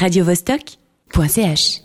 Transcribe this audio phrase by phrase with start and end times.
[0.00, 1.80] radiovostok.ch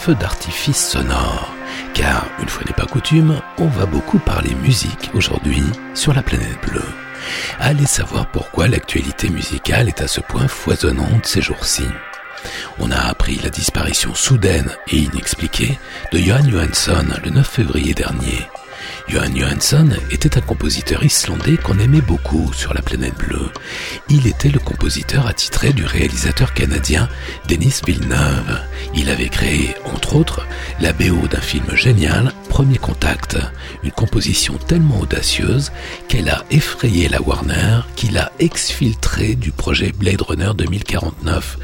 [0.00, 1.54] feu d'artifice sonore.
[1.92, 5.62] Car, une fois n'est pas coutume, on va beaucoup parler musique aujourd'hui
[5.92, 6.88] sur la planète bleue.
[7.58, 11.84] Allez savoir pourquoi l'actualité musicale est à ce point foisonnante ces jours-ci.
[12.78, 15.78] On a appris la disparition soudaine et inexpliquée
[16.12, 18.48] de Johan Johansson le 9 février dernier.
[19.10, 23.50] Johan Johansson était un compositeur islandais qu'on aimait beaucoup sur la planète bleue.
[24.08, 27.08] Il était le compositeur attitré du réalisateur canadien
[27.48, 28.60] Denis Villeneuve.
[28.94, 30.46] Il avait créé, entre autres,
[30.78, 33.38] la BO d'un film génial, Premier Contact,
[33.82, 35.72] une composition tellement audacieuse
[36.08, 41.56] qu'elle a effrayé la Warner, qui l'a exfiltré du projet Blade Runner 2049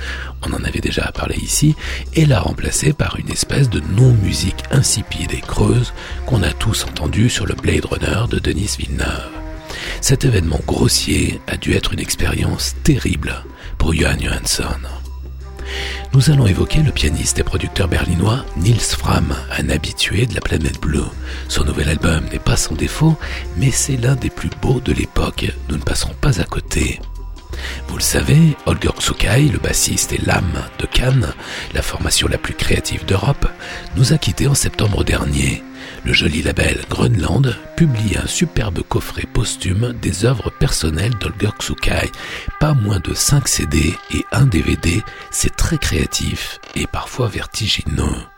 [0.46, 1.74] on en avait déjà parlé ici,
[2.14, 5.92] et l'a remplacé par une espèce de non-musique insipide et creuse
[6.26, 9.30] qu'on a tous entendu sur le Blade Runner de Denis Villeneuve.
[10.00, 13.44] Cet événement grossier a dû être une expérience terrible
[13.78, 14.95] pour Johan Johansson.
[16.12, 20.80] Nous allons évoquer le pianiste et producteur berlinois Nils Fram, un habitué de la planète
[20.80, 21.04] bleue.
[21.48, 23.16] Son nouvel album n'est pas sans défaut,
[23.56, 25.52] mais c'est l'un des plus beaux de l'époque.
[25.68, 27.00] Nous ne passerons pas à côté.
[27.88, 31.32] Vous le savez, Holger Xukai, le bassiste et l'âme de Cannes,
[31.74, 33.46] la formation la plus créative d'Europe,
[33.96, 35.62] nous a quittés en septembre dernier.
[36.04, 42.10] Le joli label Grönland publie un superbe coffret posthume des œuvres personnelles d'Holger Xukai.
[42.60, 48.35] Pas moins de 5 CD et un DVD, c'est très créatif et parfois vertigineux.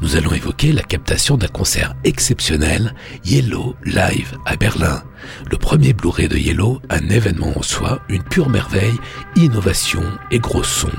[0.00, 5.02] Nous allons évoquer la captation d'un concert exceptionnel, Yellow Live à Berlin.
[5.50, 8.98] Le premier Blu-ray de Yellow, un événement en soi, une pure merveille,
[9.36, 10.90] innovation et gros son.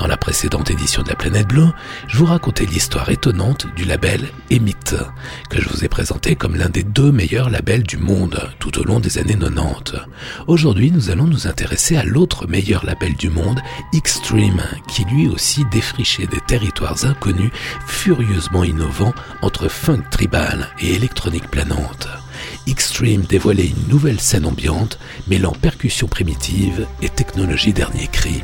[0.00, 1.68] Dans la précédente édition de la Planète Bleue,
[2.08, 4.74] je vous racontais l'histoire étonnante du label Emit,
[5.50, 8.84] que je vous ai présenté comme l'un des deux meilleurs labels du monde tout au
[8.84, 9.98] long des années 90.
[10.46, 13.60] Aujourd'hui, nous allons nous intéresser à l'autre meilleur label du monde,
[13.92, 17.50] Extreme, qui lui aussi défrichait des territoires inconnus,
[17.86, 22.08] furieusement innovants entre funk tribal et électronique planante.
[22.66, 24.98] Extreme dévoilait une nouvelle scène ambiante,
[25.28, 28.42] mêlant percussion primitive et technologie dernier cri.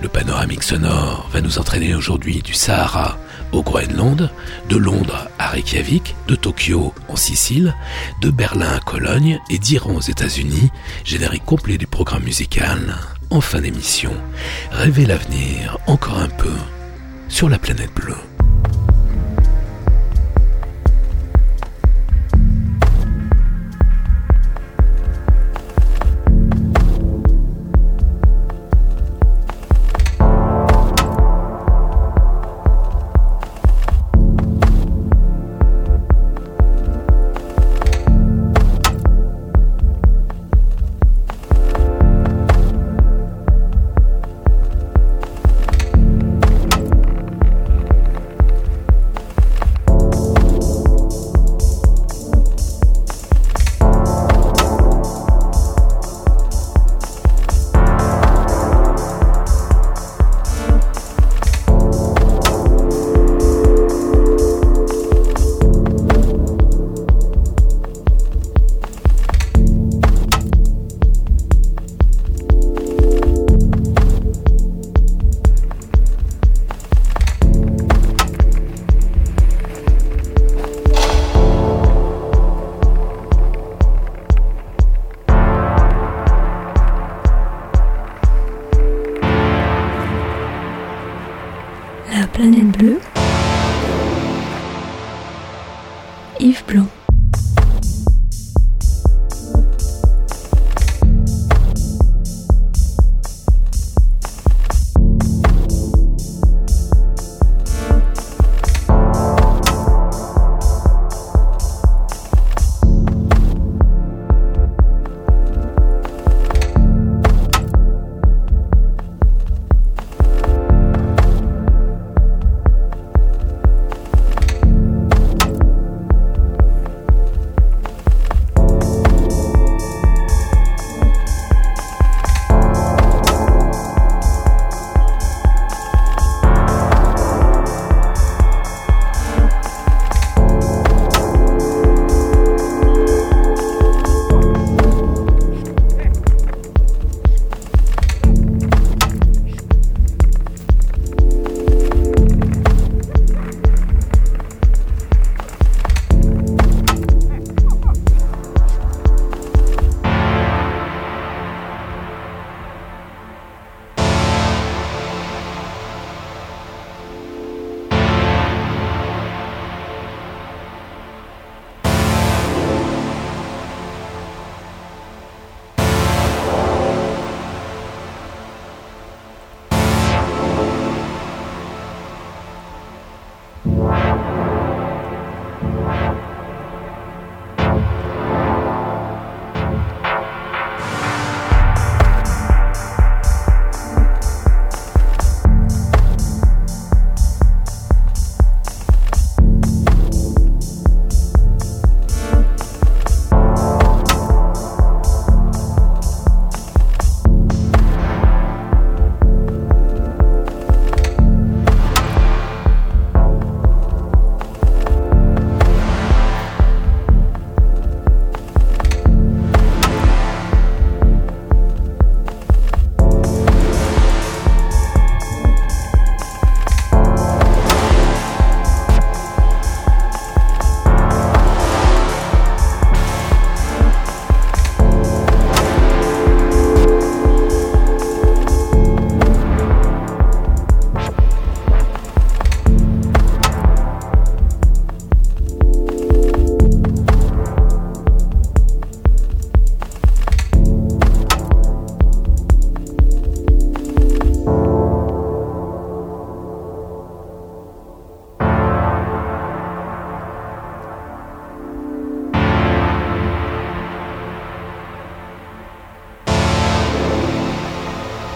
[0.00, 3.18] Le panoramique sonore va nous entraîner aujourd'hui du Sahara
[3.52, 4.30] au Groenland,
[4.68, 7.74] de Londres à Reykjavik, de Tokyo en Sicile,
[8.20, 10.70] de Berlin à Cologne et d'Iran aux États-Unis,
[11.04, 12.96] générique complet du programme musical.
[13.30, 14.12] En fin d'émission,
[14.70, 16.52] rêvez l'avenir encore un peu
[17.28, 18.16] sur la planète bleue.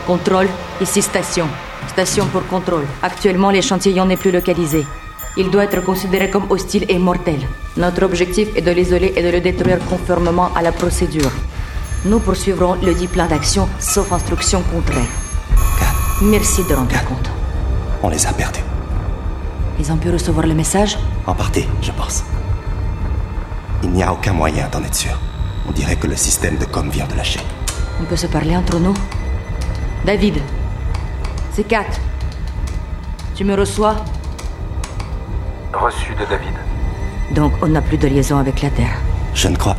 [0.07, 0.49] Contrôle,
[0.81, 1.49] ici station.
[1.89, 2.87] Station pour contrôle.
[3.03, 4.87] Actuellement, l'échantillon n'est plus localisé.
[5.37, 7.41] Il doit être considéré comme hostile et mortel.
[7.77, 11.33] Notre objectif est de l'isoler et de le détruire conformément à la procédure.
[12.05, 15.11] Nous poursuivrons le dit plan d'action, sauf instruction contraire.
[16.23, 17.31] Merci de rendre compte.
[18.03, 18.61] On les a perdus.
[19.81, 20.97] Ils ont pu recevoir le message?
[21.27, 22.23] En partie, je pense.
[23.83, 25.19] Il n'y a aucun moyen d'en être sûr.
[25.69, 27.41] On dirait que le système de com vient de lâcher.
[28.01, 28.95] On peut se parler entre nous?
[30.07, 30.41] David,
[31.51, 31.85] c'est Kat.
[33.35, 33.97] Tu me reçois?
[35.73, 36.55] Reçu de David.
[37.33, 39.01] Donc on n'a plus de liaison avec la Terre.
[39.35, 39.77] Je ne crois.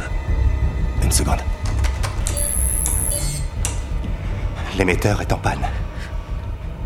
[1.01, 1.39] Une seconde.
[4.77, 5.65] L'émetteur est en panne.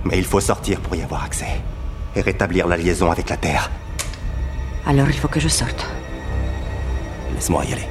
[0.06, 1.62] Mais il faut sortir pour y avoir accès.
[2.16, 3.72] Et rétablir la liaison avec la Terre.
[4.86, 5.84] Alors il faut que je sorte.
[7.34, 7.90] Laisse-moi y aller.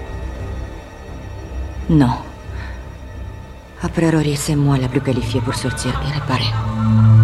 [1.88, 2.19] Non.
[3.83, 7.20] Aprerorii se moale a più che li fie pur sorția, mi pare.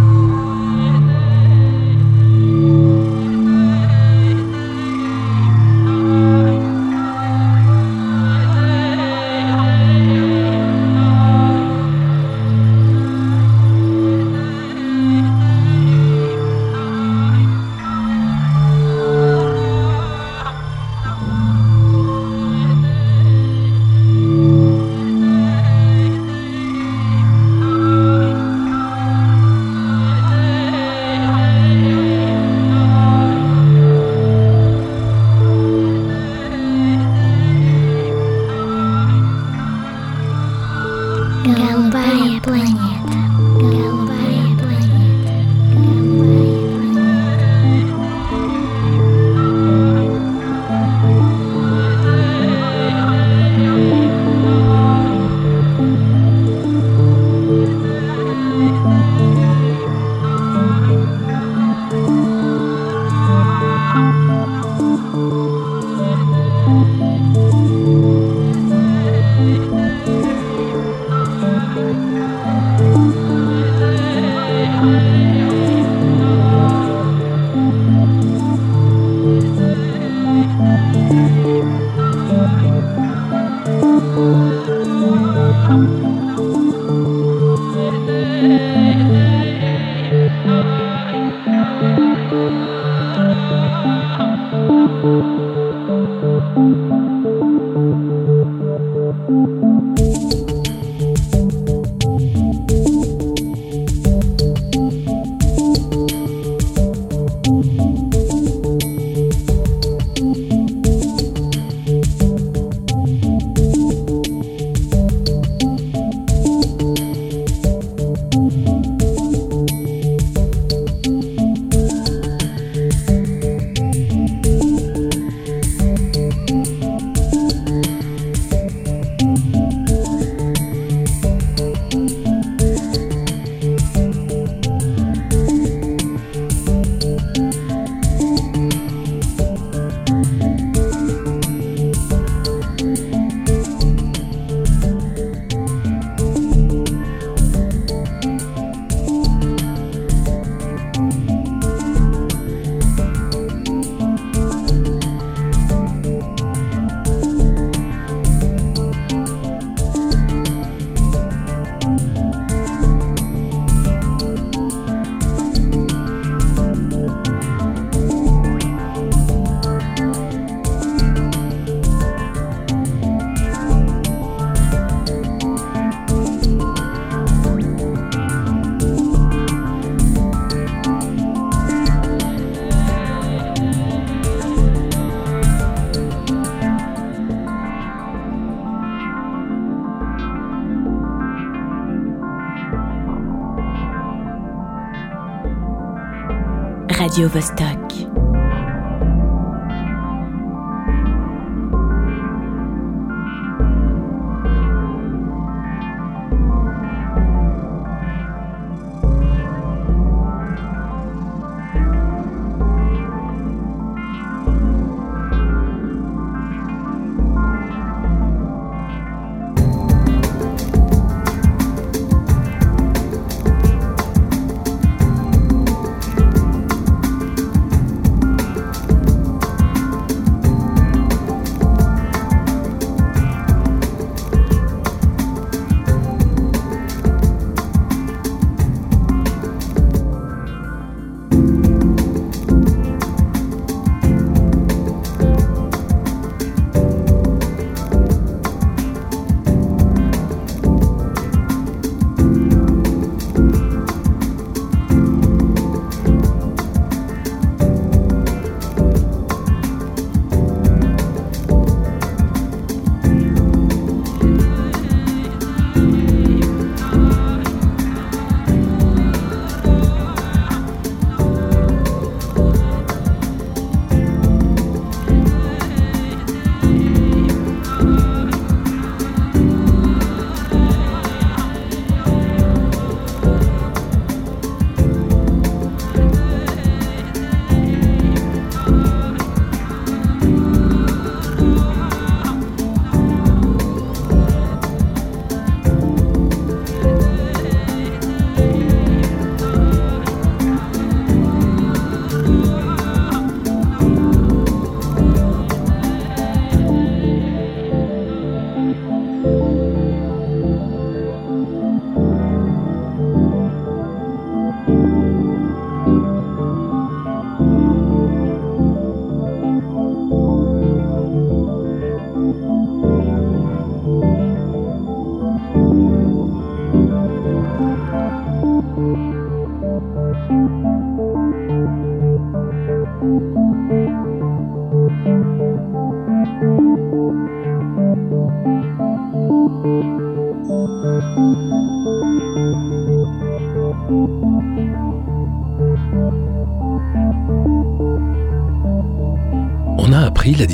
[197.17, 197.86] Radio Vostok.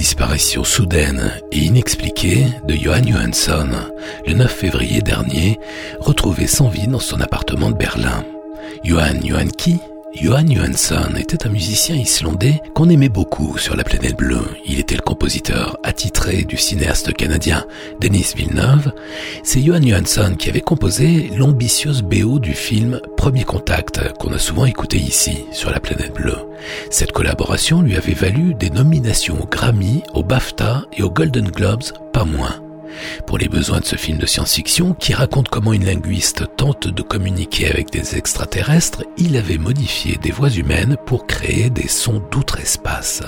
[0.03, 3.69] Disparition soudaine et inexpliquée de Johan Johansson
[4.27, 5.61] le 9 février dernier,
[6.01, 8.25] retrouvé sans vie dans son appartement de Berlin.
[8.83, 9.79] Johan Johanki
[10.15, 14.45] Johan Johansson était un musicien islandais qu'on aimait beaucoup sur la planète bleue.
[14.67, 17.65] Il était le compositeur attitré du cinéaste canadien
[18.01, 18.93] Denis Villeneuve.
[19.43, 24.67] C'est Johan Johansson qui avait composé l'ambitieuse BO du film Premier Contact qu'on a souvent
[24.67, 26.39] écouté ici sur la planète bleue.
[26.91, 31.85] Cette collaboration lui avait valu des nominations aux Grammy, au BAFTA et aux Golden Globes,
[32.13, 32.62] pas moins
[33.27, 37.03] pour les besoins de ce film de science-fiction qui raconte comment une linguiste tente de
[37.03, 43.23] communiquer avec des extraterrestres, il avait modifié des voix humaines pour créer des sons d'outre-espace.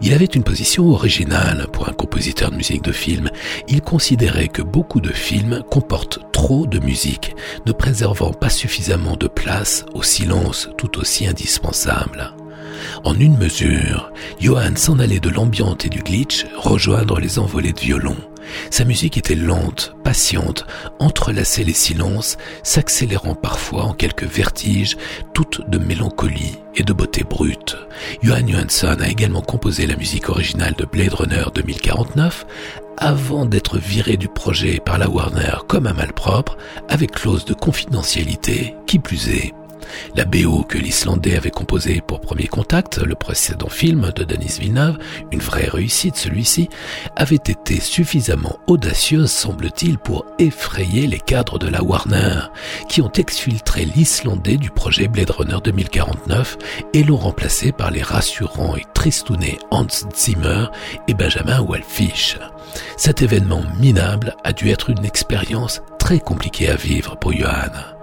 [0.00, 3.30] Il avait une position originale pour un compositeur de musique de film.
[3.68, 7.34] Il considérait que beaucoup de films comportent trop de musique,
[7.66, 12.34] ne préservant pas suffisamment de place au silence tout aussi indispensable.
[13.04, 17.80] En une mesure, Johann s'en allait de l'ambiante et du glitch rejoindre les envolées de
[17.80, 18.16] violon.
[18.70, 20.66] Sa musique était lente, patiente,
[20.98, 24.96] entrelaçait les silences, s'accélérant parfois en quelques vertiges,
[25.32, 27.76] toutes de mélancolie et de beauté brute.
[28.22, 32.46] Johan Johansson a également composé la musique originale de Blade Runner 2049,
[32.96, 36.56] avant d'être viré du projet par la Warner comme un malpropre,
[36.88, 39.52] avec clause de confidentialité, qui plus est
[40.14, 44.98] la BO que l'Islandais avait composée pour Premier Contact, le précédent film de Denis Villeneuve,
[45.32, 46.68] une vraie réussite celui-ci,
[47.16, 52.40] avait été suffisamment audacieuse, semble-t-il, pour effrayer les cadres de la Warner,
[52.88, 56.58] qui ont exfiltré l'Islandais du projet Blade Runner 2049
[56.92, 60.66] et l'ont remplacé par les rassurants et tristounés Hans Zimmer
[61.08, 62.38] et Benjamin Wallfisch.
[62.96, 67.93] Cet événement minable a dû être une expérience très compliquée à vivre pour Johan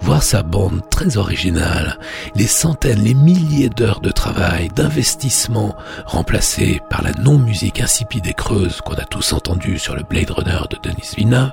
[0.00, 1.98] voir sa bande très originale,
[2.34, 5.76] les centaines, les milliers d'heures de travail, d'investissement,
[6.06, 10.60] remplacées par la non-musique insipide et creuse qu'on a tous entendue sur le Blade Runner
[10.70, 11.52] de Denis Villeneuve,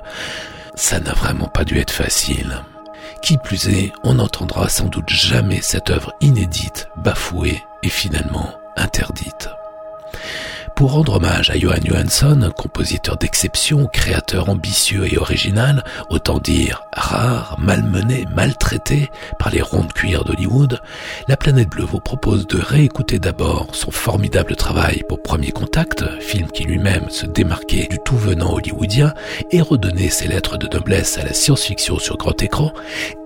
[0.74, 2.62] ça n'a vraiment pas dû être facile.
[3.22, 8.50] Qui plus est, on n'entendra sans doute jamais cette œuvre inédite, bafouée et finalement.
[10.86, 17.56] Pour rendre hommage à Johan Johansson, compositeur d'exception, créateur ambitieux et original, autant dire rare,
[17.58, 20.80] malmené, maltraité par les rondes cuir d'Hollywood,
[21.26, 26.46] La Planète Bleue vous propose de réécouter d'abord son formidable travail pour Premier Contact, film
[26.52, 29.12] qui lui-même se démarquait du tout venant hollywoodien
[29.50, 32.72] et redonnait ses lettres de noblesse à la science-fiction sur grand écran,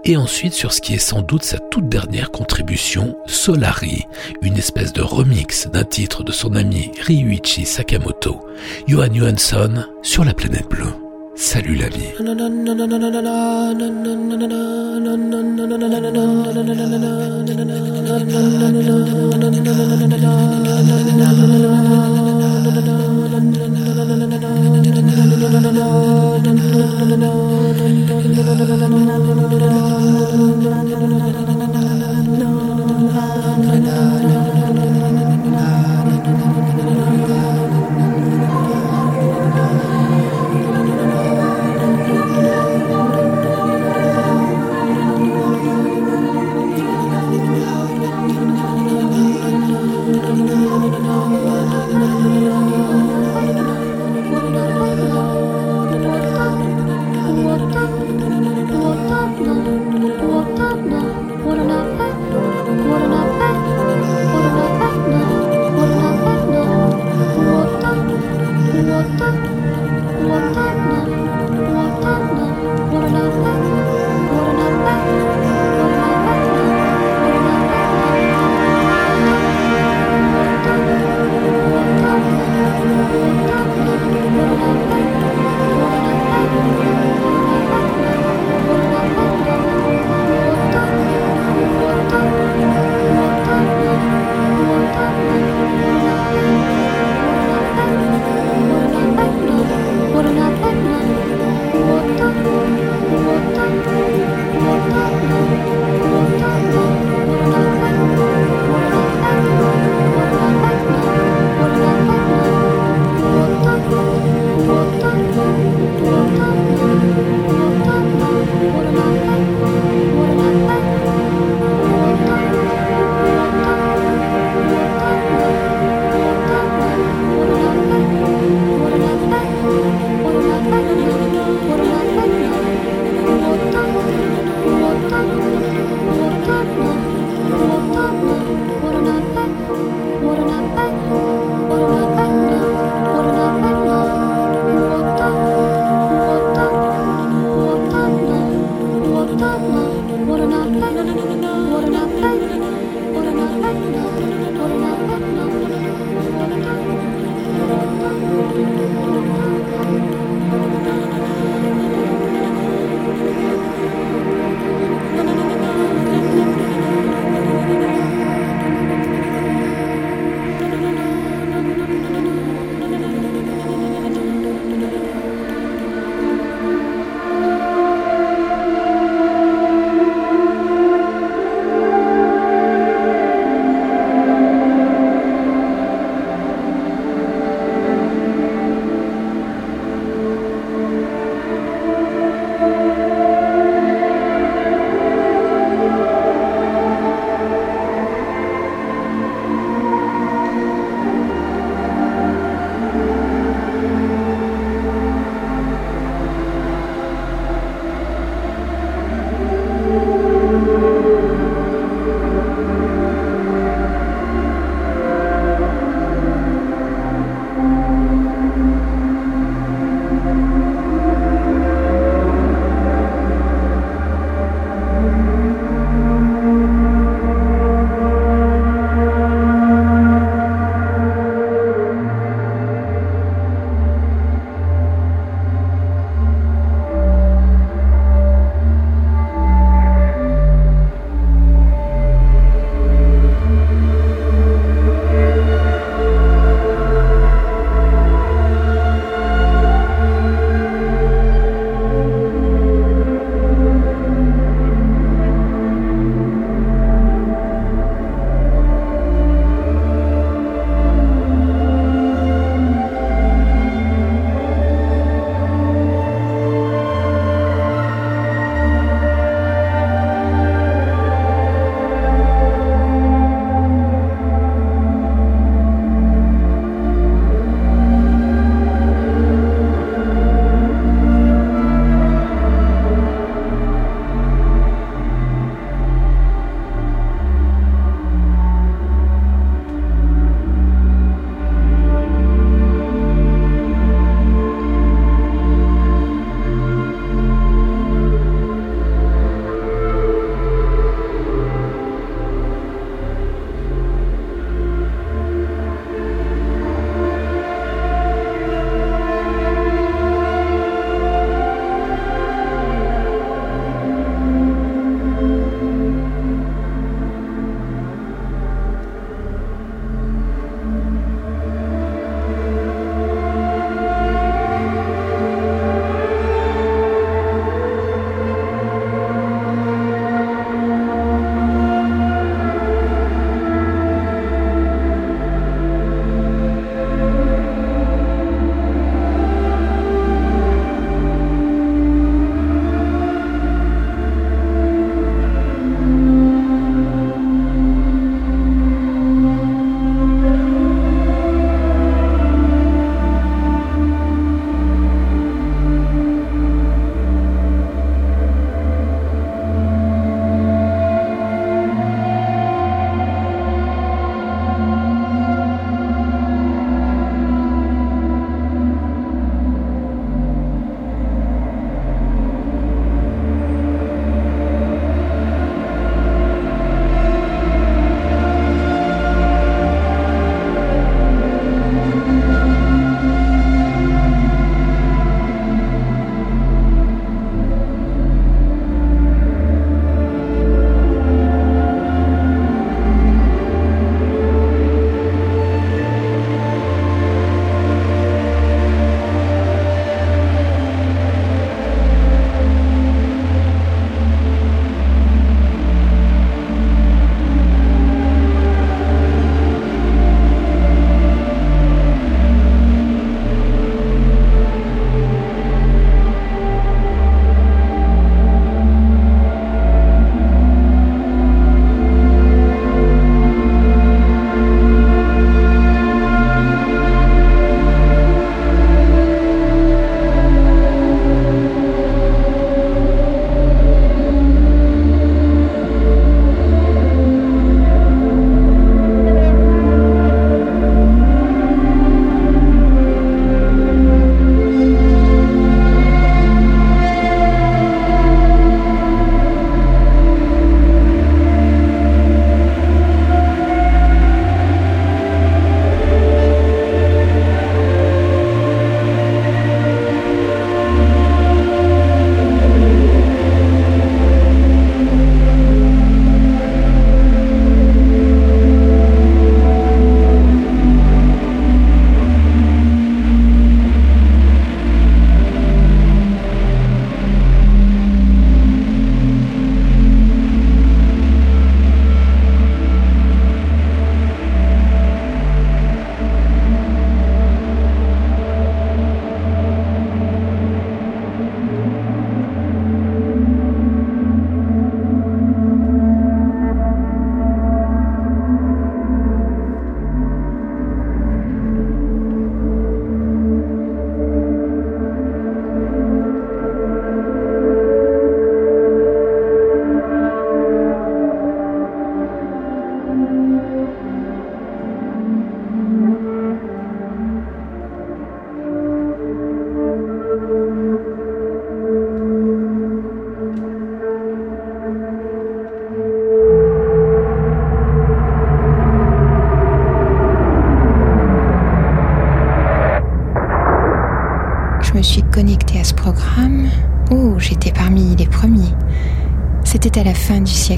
[0.07, 4.07] et ensuite sur ce qui est sans doute sa toute dernière contribution, Solari,
[4.41, 8.47] une espèce de remix d'un titre de son ami Ryuichi Sakamoto,
[8.87, 10.87] Johan Johansson sur la planète bleue.
[11.35, 12.11] Salut la vie.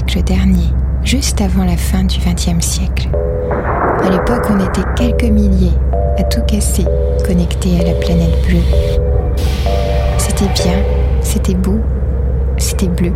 [0.01, 3.09] Dernier, juste avant la fin du XXe siècle.
[4.03, 5.73] À l'époque, on était quelques milliers
[6.17, 6.85] à tout casser,
[7.25, 9.37] connectés à la planète bleue.
[10.17, 10.77] C'était bien,
[11.21, 11.79] c'était beau,
[12.57, 13.13] c'était bleu.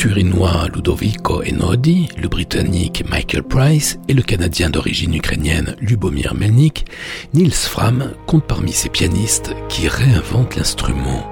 [0.00, 6.86] Turinois Ludovico Enodi, le britannique Michael Price et le canadien d'origine ukrainienne Lubomir Melnik,
[7.34, 11.28] Nils Fram compte parmi ces pianistes qui réinventent l'instrument.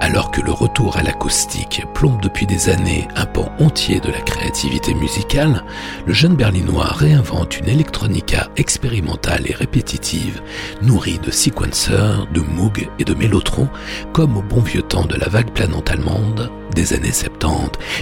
[0.00, 4.20] Alors que le retour à l'acoustique plombe depuis des années un pan entier de la
[4.20, 5.62] créativité musicale,
[6.06, 10.40] le jeune berlinois réinvente une électronica expérimentale et répétitive,
[10.80, 13.68] nourrie de sequencers, de Moog et de Mellotron,
[14.14, 17.27] comme au bon vieux temps de la vague planante allemande des années 70.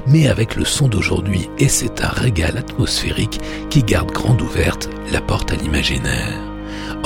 [0.06, 5.20] Mais avec le son d'aujourd'hui, et c'est un régal atmosphérique qui garde grande ouverte la
[5.20, 6.45] porte à l'imaginaire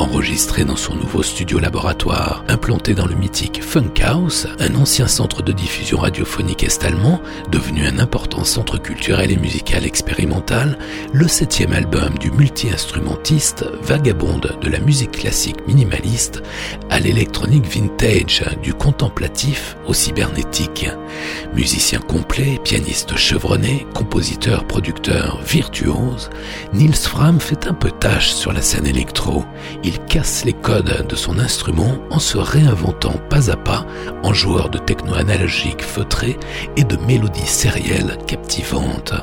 [0.00, 5.52] enregistré dans son nouveau studio laboratoire, implanté dans le mythique Funkhaus, un ancien centre de
[5.52, 7.20] diffusion radiophonique est-allemand,
[7.50, 10.78] devenu un important centre culturel et musical expérimental,
[11.12, 16.42] le septième album du multi-instrumentiste vagabonde de la musique classique minimaliste
[16.88, 20.88] à l'électronique vintage, du contemplatif au cybernétique.
[21.54, 26.30] Musicien complet, pianiste chevronné, compositeur, producteur, virtuose,
[26.72, 29.44] Nils Fram fait un peu tâche sur la scène électro
[29.98, 33.86] casse les codes de son instrument en se réinventant pas à pas
[34.22, 36.36] en joueur de techno analogique feutré
[36.76, 39.14] et de mélodies sérielles captivantes.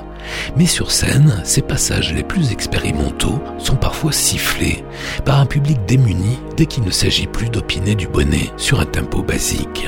[0.58, 4.84] Mais sur scène, ses passages les plus expérimentaux sont parfois sifflés
[5.26, 9.22] par un public démuni dès qu'il ne s'agit plus d'opiner du bonnet sur un tempo
[9.22, 9.88] basique.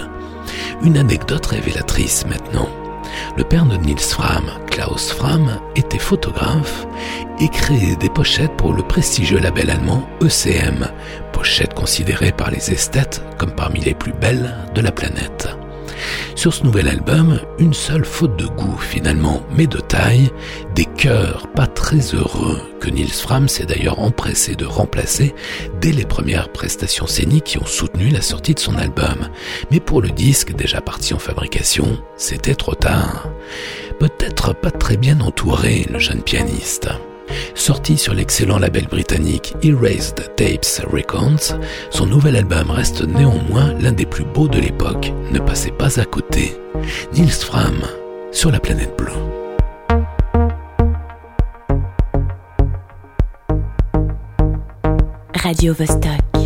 [0.83, 2.69] Une anecdote révélatrice maintenant.
[3.37, 6.87] Le père de Niels Fram, Klaus Fram, était photographe
[7.39, 10.87] et créait des pochettes pour le prestigieux label allemand ECM,
[11.31, 15.49] pochettes considérées par les esthètes comme parmi les plus belles de la planète.
[16.35, 20.29] Sur ce nouvel album, une seule faute de goût finalement, mais de taille,
[20.75, 25.33] des cœurs pas très heureux que Nils Fram s'est d'ailleurs empressé de remplacer
[25.81, 29.29] dès les premières prestations scéniques qui ont soutenu la sortie de son album.
[29.71, 33.27] Mais pour le disque déjà parti en fabrication, c'était trop tard.
[33.99, 36.89] Peut-être pas très bien entouré, le jeune pianiste.
[37.55, 41.59] Sorti sur l'excellent label britannique Erased Tapes Records,
[41.89, 45.11] son nouvel album reste néanmoins l'un des plus beaux de l'époque.
[45.31, 46.55] Ne passez pas à côté.
[47.13, 47.81] Nils Fram
[48.31, 49.11] sur la planète bleue.
[55.35, 56.38] Radio Vostok.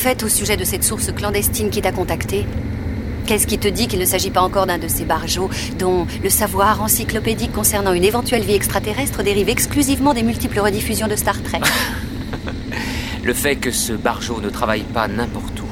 [0.00, 2.46] Fait au sujet de cette source clandestine qui t'a contacté
[3.26, 6.30] Qu'est-ce qui te dit qu'il ne s'agit pas encore d'un de ces barjots dont le
[6.30, 11.60] savoir encyclopédique concernant une éventuelle vie extraterrestre dérive exclusivement des multiples rediffusions de Star Trek
[13.22, 15.66] Le fait que ce barjot ne travaille pas n'importe où.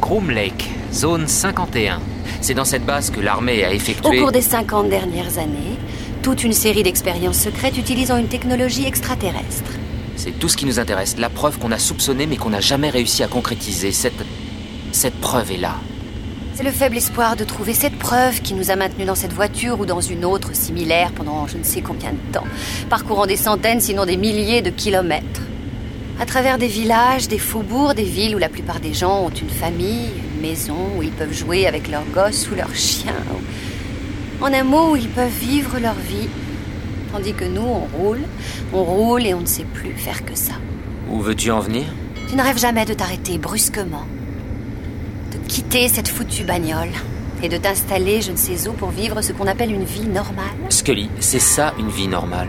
[0.00, 2.00] Groom Lake, zone 51.
[2.40, 4.18] C'est dans cette base que l'armée a Au effectué...
[4.18, 5.78] cours des 50 dernières années,
[6.20, 9.70] toute une série d'expériences secrètes utilisant une technologie extraterrestre.
[10.26, 11.16] C'est tout ce qui nous intéresse.
[11.18, 13.92] La preuve qu'on a soupçonnée mais qu'on n'a jamais réussi à concrétiser.
[13.92, 14.24] Cette...
[14.90, 15.76] Cette preuve est là.
[16.54, 19.78] C'est le faible espoir de trouver cette preuve qui nous a maintenus dans cette voiture
[19.78, 22.46] ou dans une autre similaire pendant je ne sais combien de temps,
[22.90, 25.42] parcourant des centaines sinon des milliers de kilomètres.
[26.18, 29.50] À travers des villages, des faubourgs, des villes où la plupart des gens ont une
[29.50, 33.12] famille, une maison où ils peuvent jouer avec leurs gosses ou leurs chiens.
[34.40, 36.28] En un mot, où ils peuvent vivre leur vie.
[37.12, 38.22] Tandis que nous, on roule,
[38.76, 40.54] on roule et on ne sait plus faire que ça.
[41.10, 41.84] Où veux-tu en venir?
[42.28, 44.04] Tu ne rêves jamais de t'arrêter brusquement,
[45.32, 46.90] de quitter cette foutue bagnole
[47.42, 50.44] et de t'installer je ne sais où pour vivre ce qu'on appelle une vie normale.
[50.68, 52.48] Scully, c'est ça une vie normale?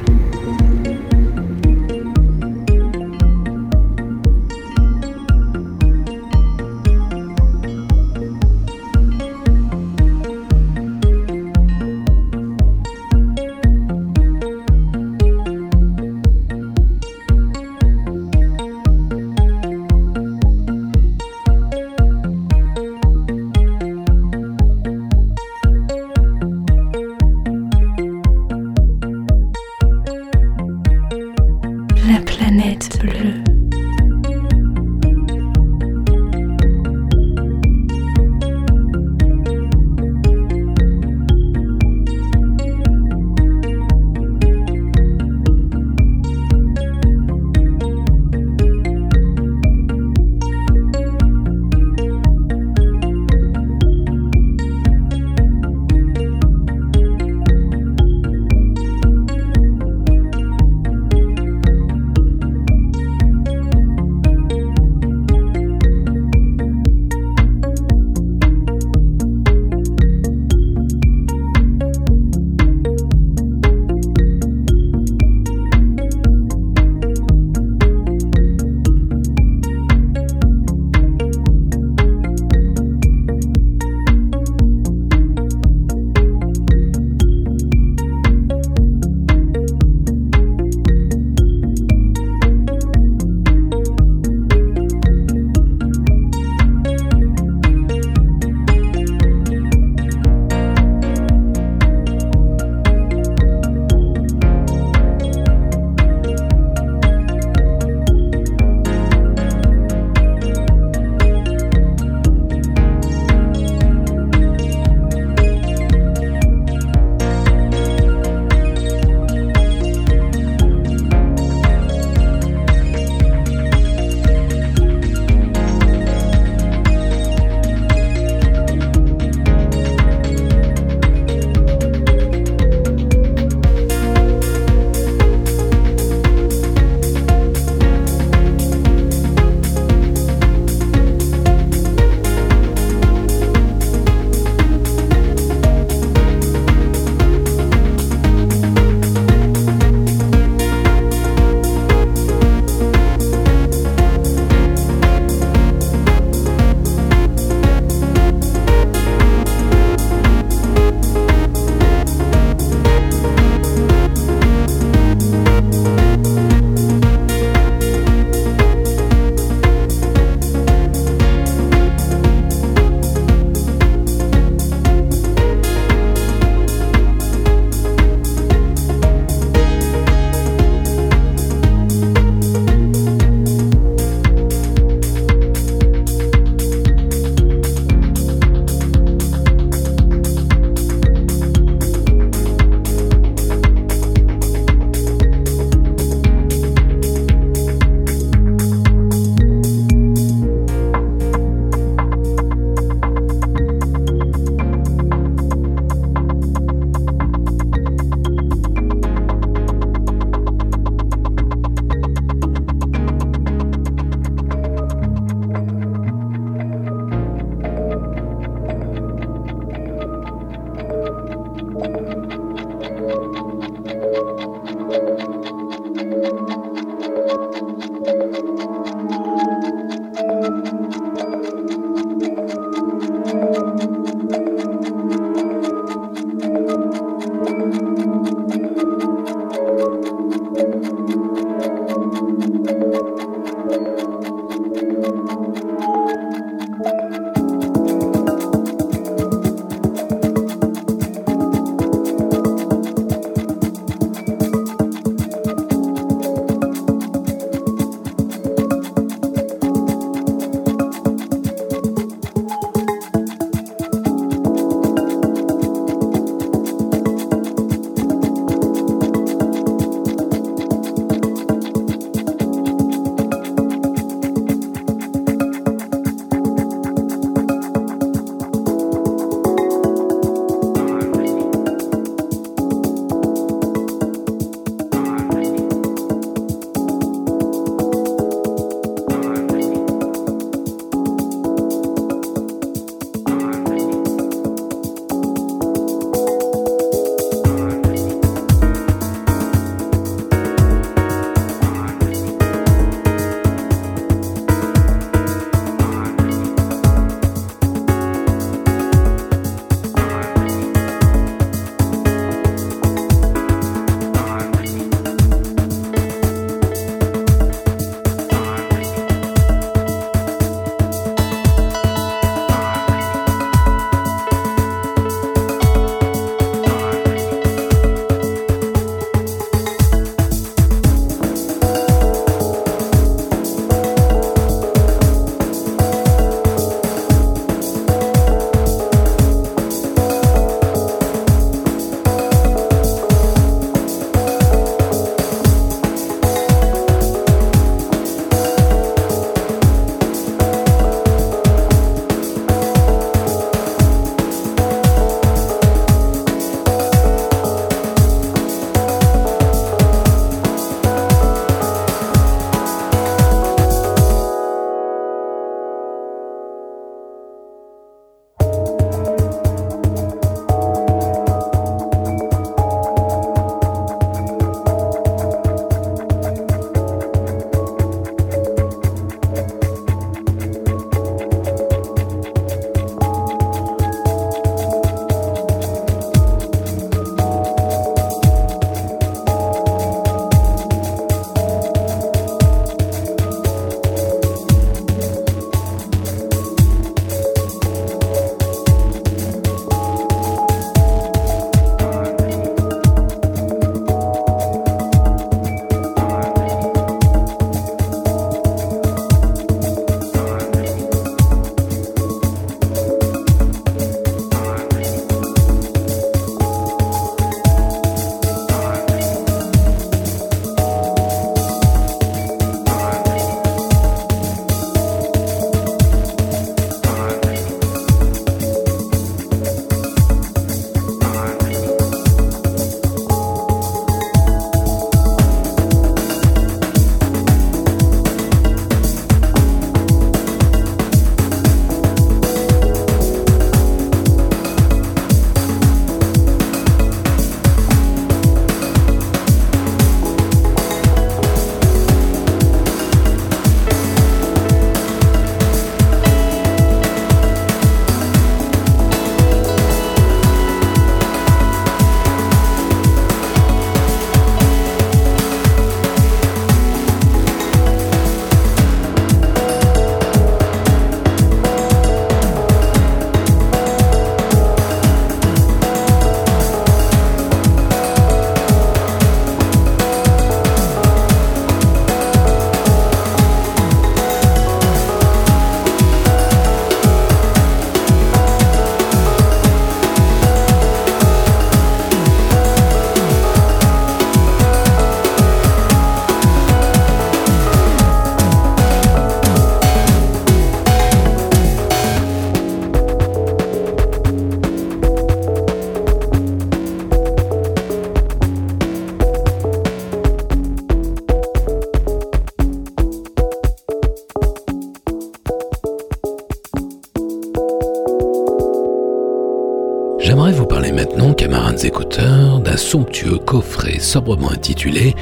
[523.79, 524.95] Sobrement intitulé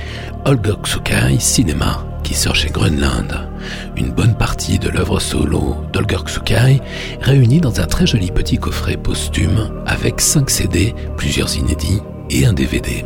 [0.45, 3.47] Olgoksukai Cinéma qui sort chez Greenland.
[3.95, 6.81] Une bonne partie de l'œuvre solo d'Olgoksukai
[7.21, 12.01] réunie dans un très joli petit coffret posthume avec 5 CD, plusieurs inédits
[12.31, 13.05] et un DVD.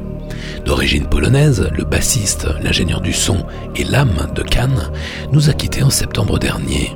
[0.66, 3.46] D'origine polonaise, le bassiste, l'ingénieur du son
[3.76, 4.90] et l'âme de Cannes
[5.34, 6.96] nous a quittés en septembre dernier.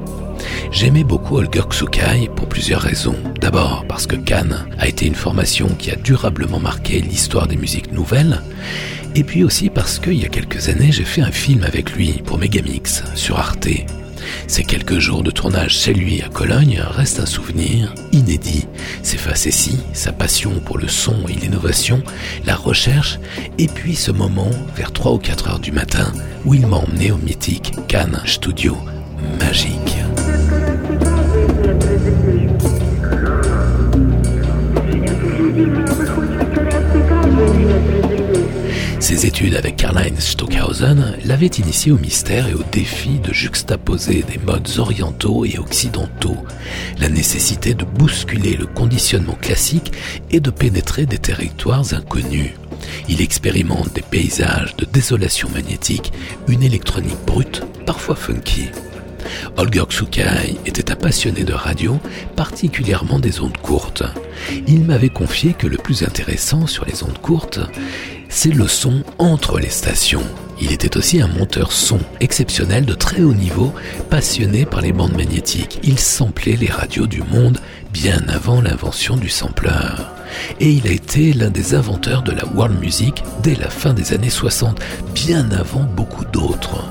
[0.73, 3.15] J'aimais beaucoup Holger Tsukai pour plusieurs raisons.
[3.39, 7.91] D'abord parce que Cannes a été une formation qui a durablement marqué l'histoire des musiques
[7.91, 8.41] nouvelles.
[9.13, 12.23] Et puis aussi parce qu'il y a quelques années, j'ai fait un film avec lui
[12.25, 13.67] pour Megamix sur Arte.
[14.47, 18.65] Ces quelques jours de tournage chez lui à Cologne restent un souvenir inédit.
[19.03, 22.01] Ses facéties, sa passion pour le son et l'innovation,
[22.45, 23.19] la recherche,
[23.59, 26.11] et puis ce moment vers 3 ou 4 heures du matin
[26.45, 28.75] où il m'a emmené au mythique Cannes Studio
[29.39, 29.95] magique.
[39.03, 44.37] Ses études avec Karl-Heinz Stockhausen l'avaient initié au mystère et au défi de juxtaposer des
[44.37, 46.37] modes orientaux et occidentaux,
[46.99, 49.91] la nécessité de bousculer le conditionnement classique
[50.31, 52.51] et de pénétrer des territoires inconnus.
[53.09, 56.13] Il expérimente des paysages de désolation magnétique,
[56.47, 58.69] une électronique brute, parfois funky.
[59.57, 61.99] Holger Tsukai était un passionné de radio,
[62.37, 64.03] particulièrement des ondes courtes.
[64.65, 67.59] Il m'avait confié que le plus intéressant sur les ondes courtes,
[68.33, 70.23] c'est le son entre les stations.
[70.59, 73.71] Il était aussi un monteur son exceptionnel de très haut niveau,
[74.09, 75.79] passionné par les bandes magnétiques.
[75.83, 77.59] Il samplait les radios du monde
[77.93, 80.11] bien avant l'invention du sampleur.
[80.59, 84.13] Et il a été l'un des inventeurs de la world music dès la fin des
[84.13, 84.81] années 60,
[85.13, 86.83] bien avant beaucoup d'autres.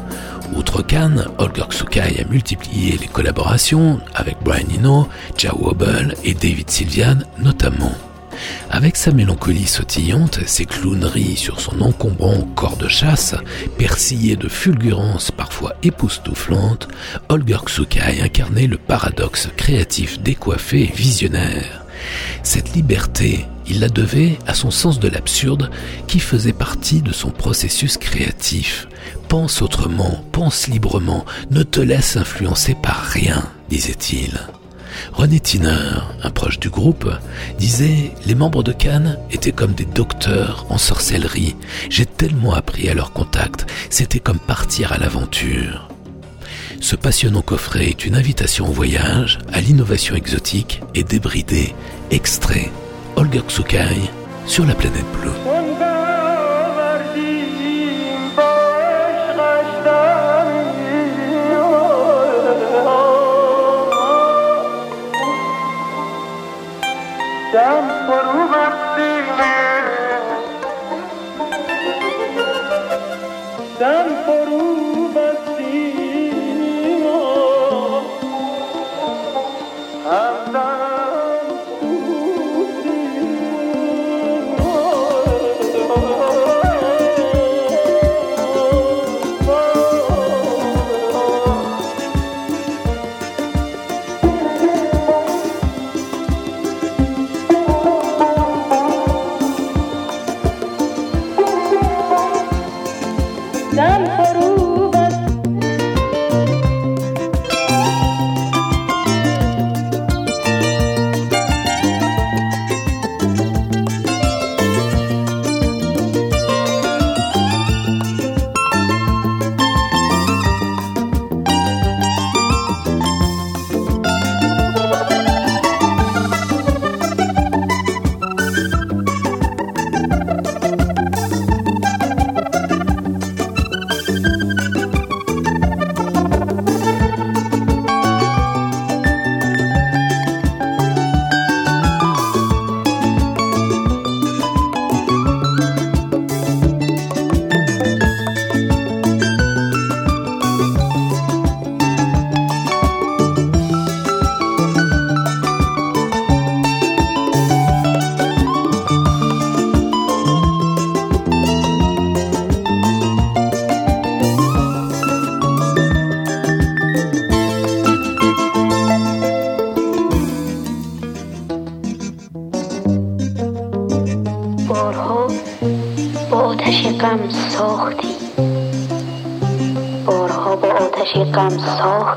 [0.55, 6.71] Outre Cannes, Holger Tsukai a multiplié les collaborations avec Brian Eno, Joe Wobble et David
[6.71, 7.97] Sylvian notamment.
[8.71, 13.35] Avec sa mélancolie sautillante, ses clowneries sur son encombrant corps de chasse,
[13.79, 16.89] persillé de fulgurances parfois époustouflantes,
[17.29, 21.85] Holger Tsukai incarnait le paradoxe créatif décoiffé et visionnaire.
[22.43, 25.71] Cette liberté, il la devait à son sens de l'absurde
[26.07, 28.89] qui faisait partie de son processus créatif.
[29.29, 34.39] Pense autrement, pense librement, ne te laisse influencer par rien, disait-il.
[35.13, 37.11] René Tiner, un proche du groupe,
[37.59, 41.57] disait Les membres de Cannes étaient comme des docteurs en sorcellerie.
[41.91, 45.89] J'ai tellement appris à leur contact, c'était comme partir à l'aventure.
[46.81, 51.75] Ce passionnant coffret est une invitation au voyage, à l'innovation exotique et débridée,
[52.11, 52.71] extrait
[53.17, 54.11] Holger Tsukai
[54.47, 55.62] sur la planète bleue.
[67.53, 67.92] down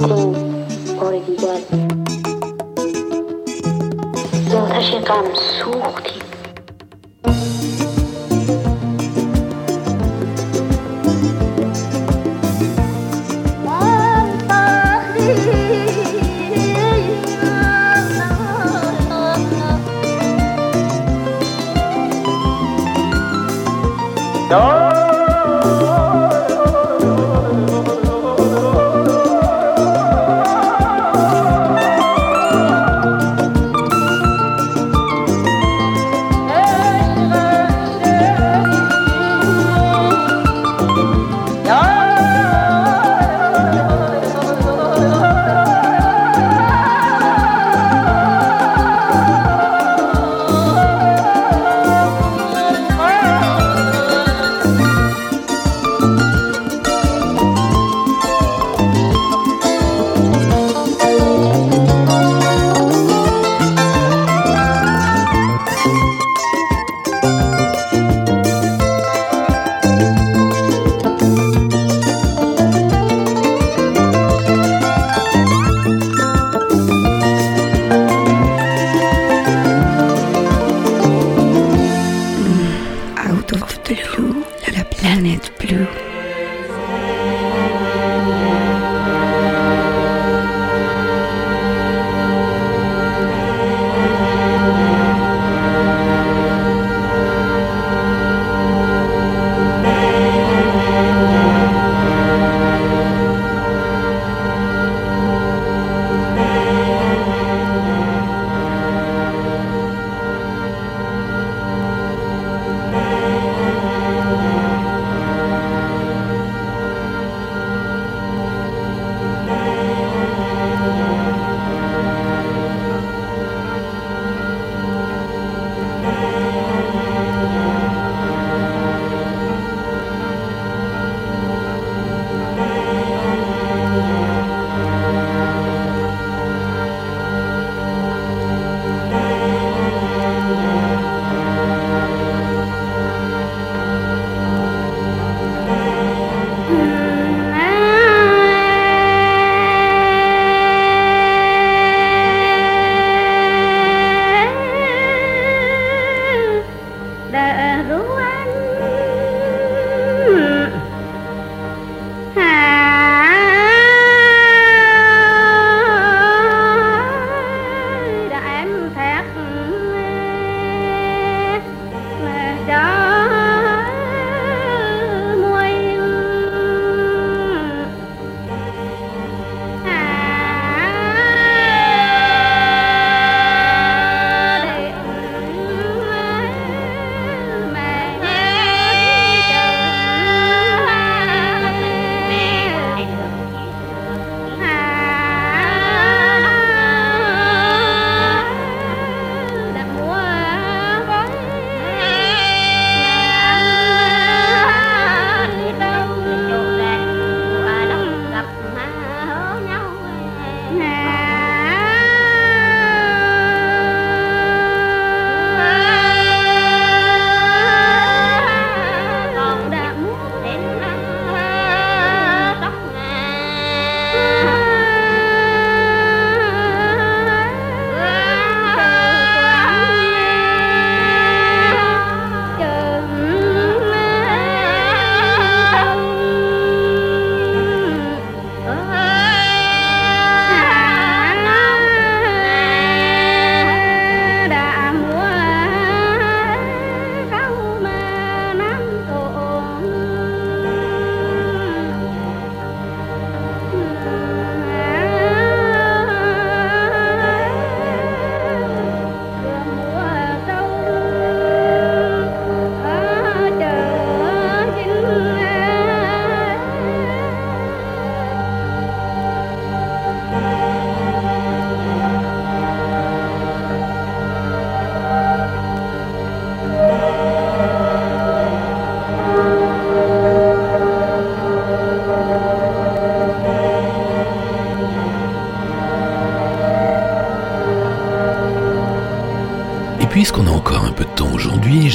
[0.07, 0.44] Thank.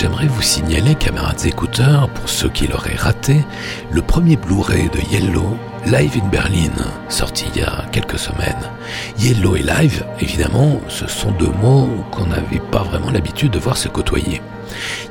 [0.01, 3.45] J'aimerais vous signaler, camarades écouteurs, pour ceux qui l'auraient raté,
[3.91, 6.73] le premier Blu-ray de Yellow Live in Berlin,
[7.11, 8.71] sorti il y a quelques semaines.
[9.19, 13.77] Yellow et Live, évidemment, ce sont deux mots qu'on n'avait pas vraiment l'habitude de voir
[13.77, 14.41] se côtoyer.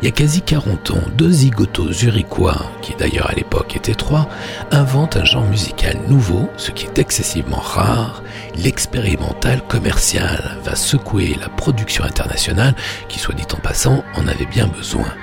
[0.01, 4.29] Il y a quasi 40 ans, deux zigotos zurichois, qui d'ailleurs à l'époque étaient trois,
[4.71, 8.23] inventent un genre musical nouveau, ce qui est excessivement rare.
[8.55, 12.75] L'expérimental commercial va secouer la production internationale,
[13.09, 15.13] qui soit dit en passant, en avait bien besoin.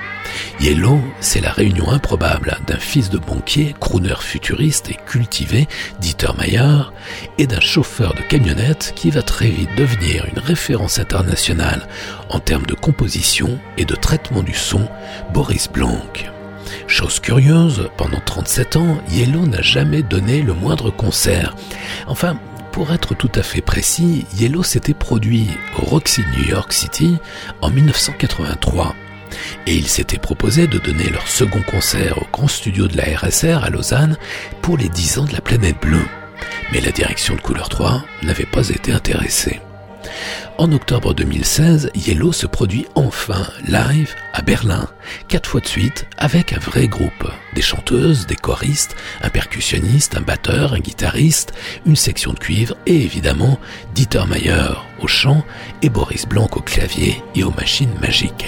[0.59, 5.68] Yellow, c'est la réunion improbable d'un fils de banquier, crooner futuriste et cultivé,
[6.00, 6.90] Dieter Mayer,
[7.36, 11.86] et d'un chauffeur de camionnette qui va très vite devenir une référence internationale
[12.30, 14.88] en termes de composition et de traitement du son,
[15.34, 16.02] Boris Blanc.
[16.86, 21.54] Chose curieuse, pendant 37 ans, Yellow n'a jamais donné le moindre concert.
[22.07, 22.38] Enfin,
[22.72, 25.48] pour être tout à fait précis, Yellow s'était produit
[25.78, 27.18] au Roxy New York City
[27.61, 28.95] en 1983
[29.66, 33.64] et ils s'étaient proposé de donner leur second concert au grand studio de la RSR
[33.64, 34.16] à Lausanne
[34.62, 36.06] pour les 10 ans de la planète bleue.
[36.72, 39.60] Mais la direction de Couleur 3 n'avait pas été intéressée.
[40.58, 44.88] En octobre 2016, Yellow se produit enfin live à Berlin,
[45.28, 47.30] quatre fois de suite, avec un vrai groupe.
[47.54, 51.52] Des chanteuses, des choristes, un percussionniste, un batteur, un guitariste,
[51.84, 53.58] une section de cuivre et évidemment
[53.94, 55.44] Dieter Mayer au chant
[55.82, 58.46] et Boris Blanc au clavier et aux machines magiques.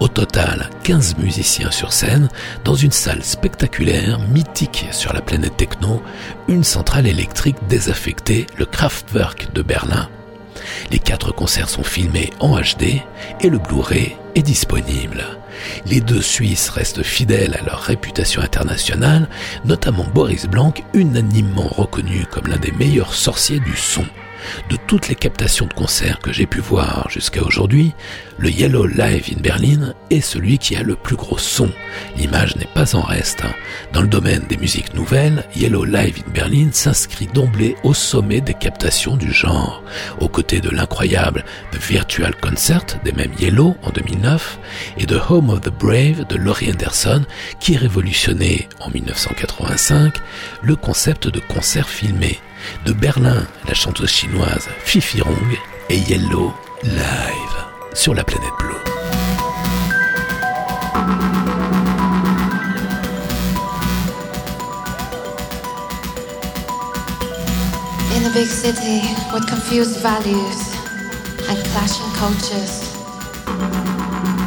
[0.00, 2.28] Au total, 15 musiciens sur scène,
[2.64, 6.02] dans une salle spectaculaire, mythique sur la planète techno,
[6.48, 10.08] une centrale électrique désaffectée, le Kraftwerk de Berlin.
[10.90, 13.02] Les quatre concerts sont filmés en HD
[13.40, 15.24] et le Blu-ray est disponible.
[15.86, 19.28] Les deux Suisses restent fidèles à leur réputation internationale,
[19.64, 24.04] notamment Boris Blanc, unanimement reconnu comme l'un des meilleurs sorciers du son.
[24.68, 27.92] De toutes les captations de concerts que j'ai pu voir jusqu'à aujourd'hui,
[28.38, 31.70] le Yellow Live in Berlin est celui qui a le plus gros son.
[32.16, 33.42] L'image n'est pas en reste.
[33.92, 38.54] Dans le domaine des musiques nouvelles, Yellow Live in Berlin s'inscrit d'emblée au sommet des
[38.54, 39.82] captations du genre,
[40.20, 44.58] aux côtés de l'incroyable The Virtual Concert des mêmes Yellow en 2009
[44.98, 47.24] et de Home of the Brave de Laurie Anderson
[47.60, 50.14] qui révolutionnait en 1985
[50.62, 52.38] le concept de concert filmé
[52.84, 55.58] de Berlin, la chanteuse chinoise Fifi Rong
[55.88, 56.52] et Yellow
[56.82, 57.56] live
[57.94, 58.74] sur la planète bleue.
[68.16, 69.02] In a big city
[69.32, 70.74] with confused values
[71.48, 72.94] and clashing cultures,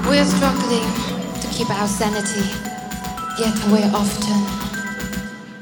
[0.08, 0.88] we're struggling
[1.42, 2.46] to keep our sanity,
[3.40, 4.44] yet we're often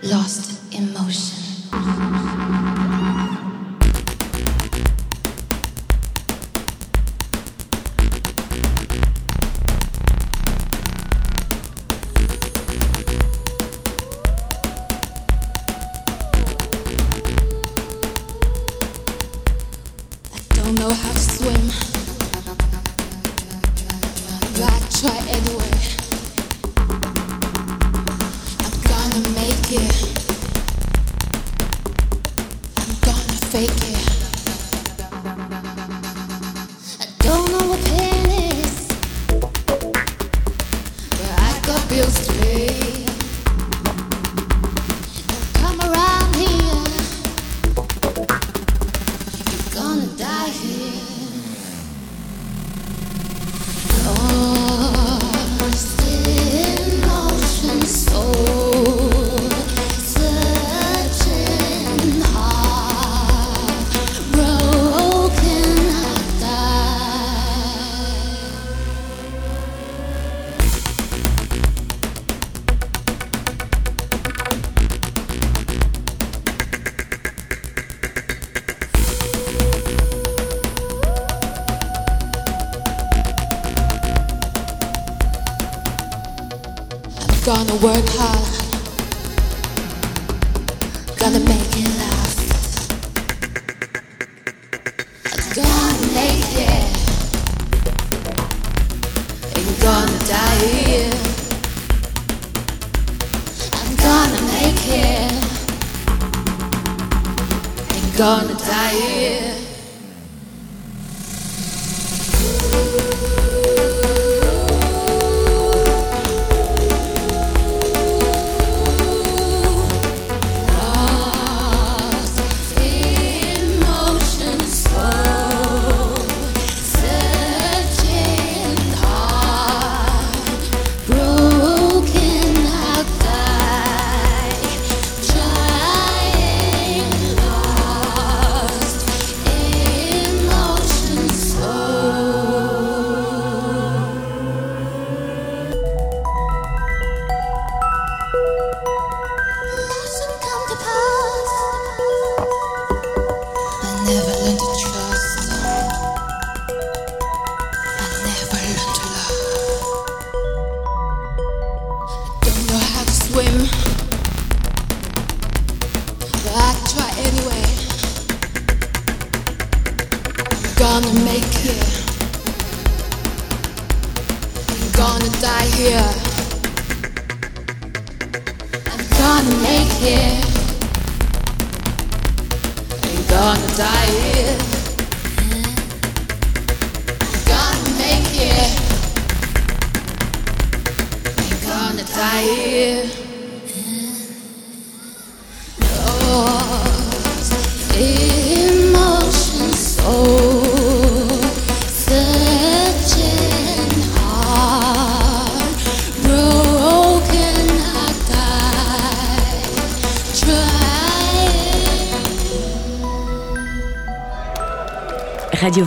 [0.03, 1.37] lost in motion.
[1.70, 2.66] Thank you.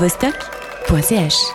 [0.00, 1.49] vladivostok.ch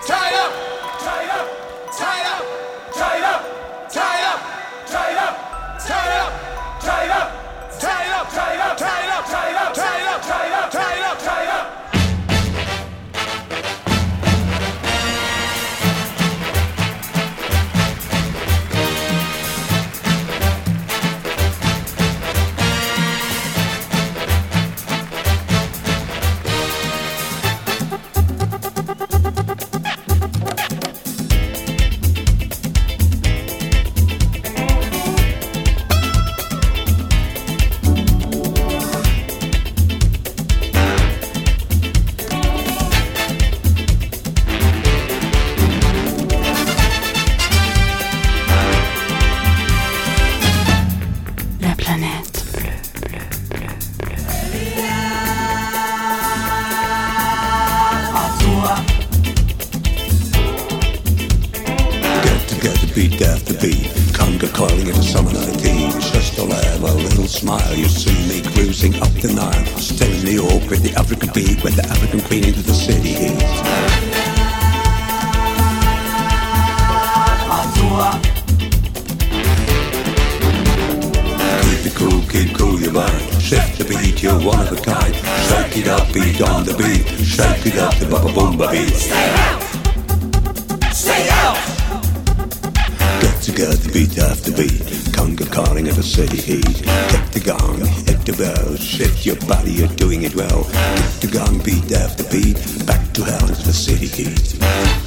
[83.87, 85.15] beat, you're one of a kind.
[85.15, 87.05] Shake it up, beat on the beat.
[87.25, 88.89] Shake it up, the baba boom ba beat.
[88.93, 89.61] Stay out!
[90.93, 91.57] Stay out!
[93.21, 94.81] Get together, beat after beat.
[95.15, 96.83] Conga calling at the city heat.
[97.09, 98.75] Kick the gong, hit the bell.
[98.75, 100.63] shake your body, you're doing it well.
[100.63, 102.57] Kick the gong, beat after beat.
[102.85, 105.04] Back to hell, the city heat.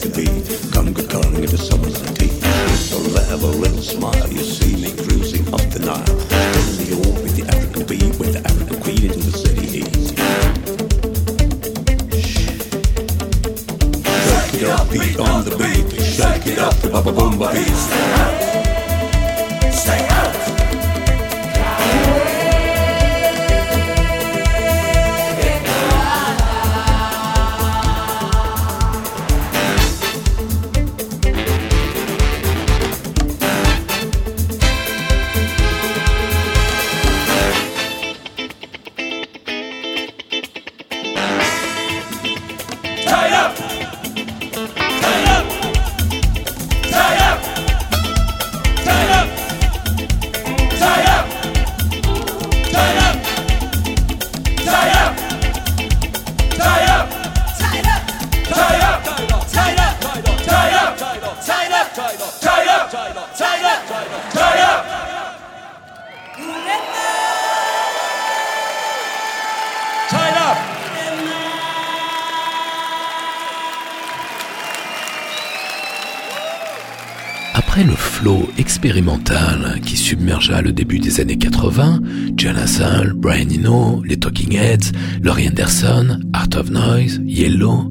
[0.00, 0.37] to be.
[80.62, 82.00] Le début des années 80,
[82.36, 87.90] John Hassel, Brian Eno, les Talking Heads, Laurie Anderson, Art of Noise, Yellow,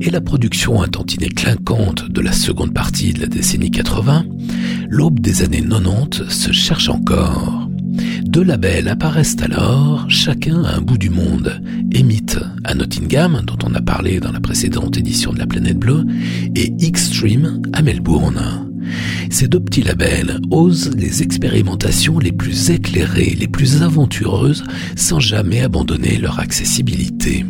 [0.00, 4.24] et la production un tantinet clinquante de la seconde partie de la décennie 80,
[4.88, 7.68] l'aube des années 90 se cherche encore.
[8.24, 11.60] Deux labels apparaissent alors, chacun à un bout du monde.
[11.92, 12.26] Emit
[12.64, 16.04] à Nottingham, dont on a parlé dans la précédente édition de la Planète Bleue,
[16.54, 18.65] et Xtreme à Melbourne.
[19.30, 24.64] Ces deux petits labels osent les expérimentations les plus éclairées, les plus aventureuses,
[24.96, 27.44] sans jamais abandonner leur accessibilité.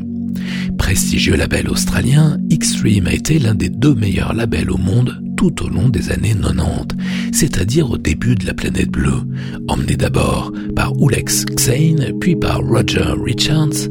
[0.79, 5.69] Prestigieux label australien, Xtreme a été l'un des deux meilleurs labels au monde tout au
[5.69, 6.97] long des années 90,
[7.33, 9.23] c'est-à-dire au début de la planète bleue,
[9.69, 13.89] emmené d'abord par Ulex Xane, puis par Roger Richards,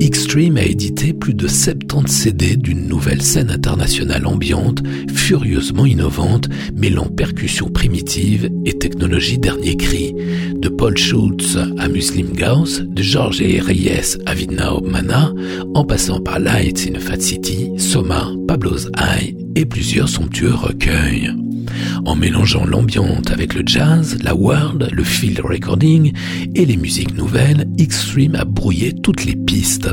[0.00, 7.06] Xtreme a édité plus de 70 CD d'une nouvelle scène internationale ambiante, furieusement innovante, mêlant
[7.06, 10.14] percussions primitives et technologie dernier cri.
[10.54, 15.32] De Paul Schultz à Muslim Gauss, de Georges Reyes à Vidnao Mana,
[15.74, 21.32] en passant par Lights in Fat City, Soma, Pablo's Eye et plusieurs somptueux recueils.
[22.04, 26.12] En mélangeant l'ambiante avec le jazz, la world, le field recording
[26.54, 28.44] et les musiques nouvelles, Xtreme a
[29.02, 29.90] toutes les pistes.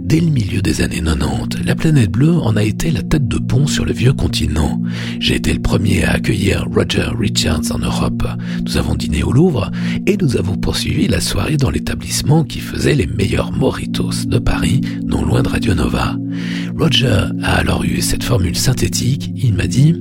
[0.00, 3.36] Dès le milieu des années 90, la planète bleue en a été la tête de
[3.36, 4.80] pont sur le vieux continent.
[5.20, 8.26] J'ai été le premier à accueillir Roger Richards en Europe.
[8.64, 9.70] Nous avons dîné au Louvre
[10.06, 14.80] et nous avons poursuivi la soirée dans l'établissement qui faisait les meilleurs moritos de Paris,
[15.04, 16.16] non loin de Radio Nova.
[16.78, 19.94] Roger a alors eu cette formule synthétique, il m'a dit,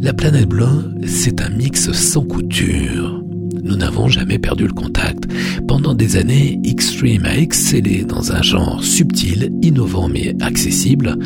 [0.00, 3.27] la planète bleue, c'est un mix sans couture.
[3.68, 5.24] Nous n'avons jamais perdu le contact.
[5.66, 11.18] Pendant des années, Xtreme a excellé dans un genre subtil, innovant mais accessible,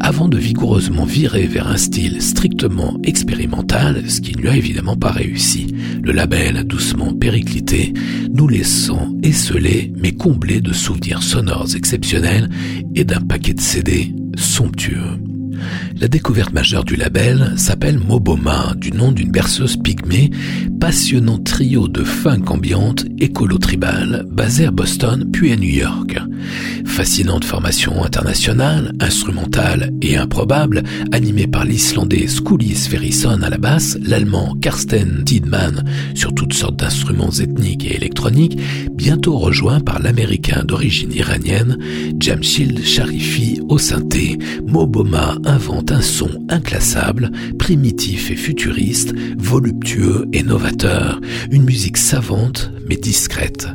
[0.00, 4.96] avant de vigoureusement virer vers un style strictement expérimental, ce qui ne lui a évidemment
[4.96, 5.68] pas réussi.
[6.02, 7.94] Le label a doucement périclité,
[8.32, 12.48] nous laissant esselés mais comblés de souvenirs sonores exceptionnels
[12.96, 15.27] et d'un paquet de CD somptueux.
[16.00, 20.30] La découverte majeure du label s'appelle Moboma, du nom d'une berceuse pygmée,
[20.80, 26.18] passionnant trio de funk ambiante écolo-tribal, basé à Boston puis à New York.
[26.84, 30.82] Fascinante formation internationale, instrumentale et improbable,
[31.12, 37.30] animée par l'Islandais Skoulis Ferrisson à la basse, l'Allemand Karsten Tidman sur toutes sortes d'instruments
[37.30, 38.58] ethniques et électroniques,
[38.92, 41.78] bientôt rejoint par l'Américain d'origine iranienne
[42.18, 51.20] Jamshid Sharifi au synthé, Moboma invente un son inclassable, primitif et futuriste, voluptueux et novateur,
[51.50, 53.66] une musique savante mais discrète.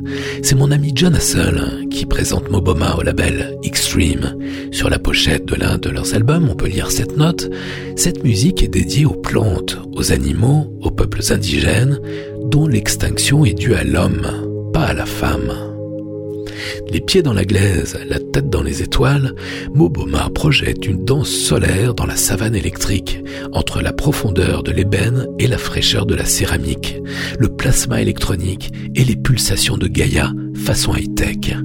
[0.41, 4.38] C'est mon ami John Hassel qui présente Moboma au label Xtreme.
[4.72, 7.50] Sur la pochette de l'un de leurs albums, on peut lire cette note.
[7.95, 12.00] Cette musique est dédiée aux plantes, aux animaux, aux peuples indigènes,
[12.45, 15.73] dont l'extinction est due à l'homme, pas à la femme.
[16.92, 19.34] Les pieds dans la glaise, la tête dans les étoiles,
[19.74, 25.48] Moboma projette une danse solaire dans la savane électrique, entre la profondeur de l'ébène et
[25.48, 26.98] la fraîcheur de la céramique,
[27.40, 31.56] le plasma électronique et les pulsations de Gaïa façon high-tech.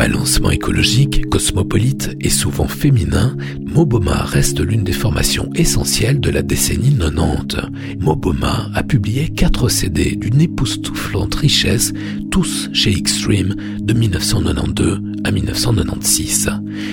[0.00, 3.36] Balancement écologique, cosmopolite et souvent féminin,
[3.66, 7.68] Moboma reste l'une des formations essentielles de la décennie 90.
[7.98, 11.92] Moboma a publié 4 CD d'une époustouflante richesse,
[12.30, 16.50] tous chez Xtreme, de 1992 à 1996.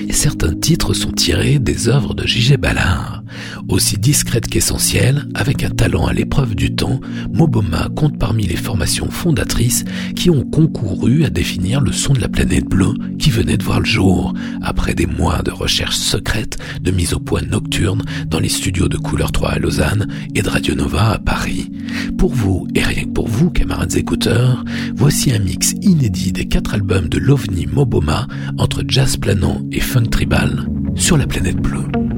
[0.09, 2.57] et certains titres sont tirés des œuvres de J.G.
[2.57, 3.23] Ballard.
[3.69, 6.99] Aussi discrète qu'essentielle, avec un talent à l'épreuve du temps,
[7.33, 9.85] Moboma compte parmi les formations fondatrices
[10.15, 13.79] qui ont concouru à définir le son de la planète bleue qui venait de voir
[13.79, 18.49] le jour, après des mois de recherches secrètes, de mise au point nocturne dans les
[18.49, 21.71] studios de Couleur 3 à Lausanne et de Radio Nova à Paris.
[22.17, 24.63] Pour vous, et rien que pour vous, camarades écouteurs,
[24.95, 30.05] voici un mix inédit des quatre albums de l'OVNI Moboma entre jazz planant et funk
[30.05, 32.16] tribal sur la planète bleue.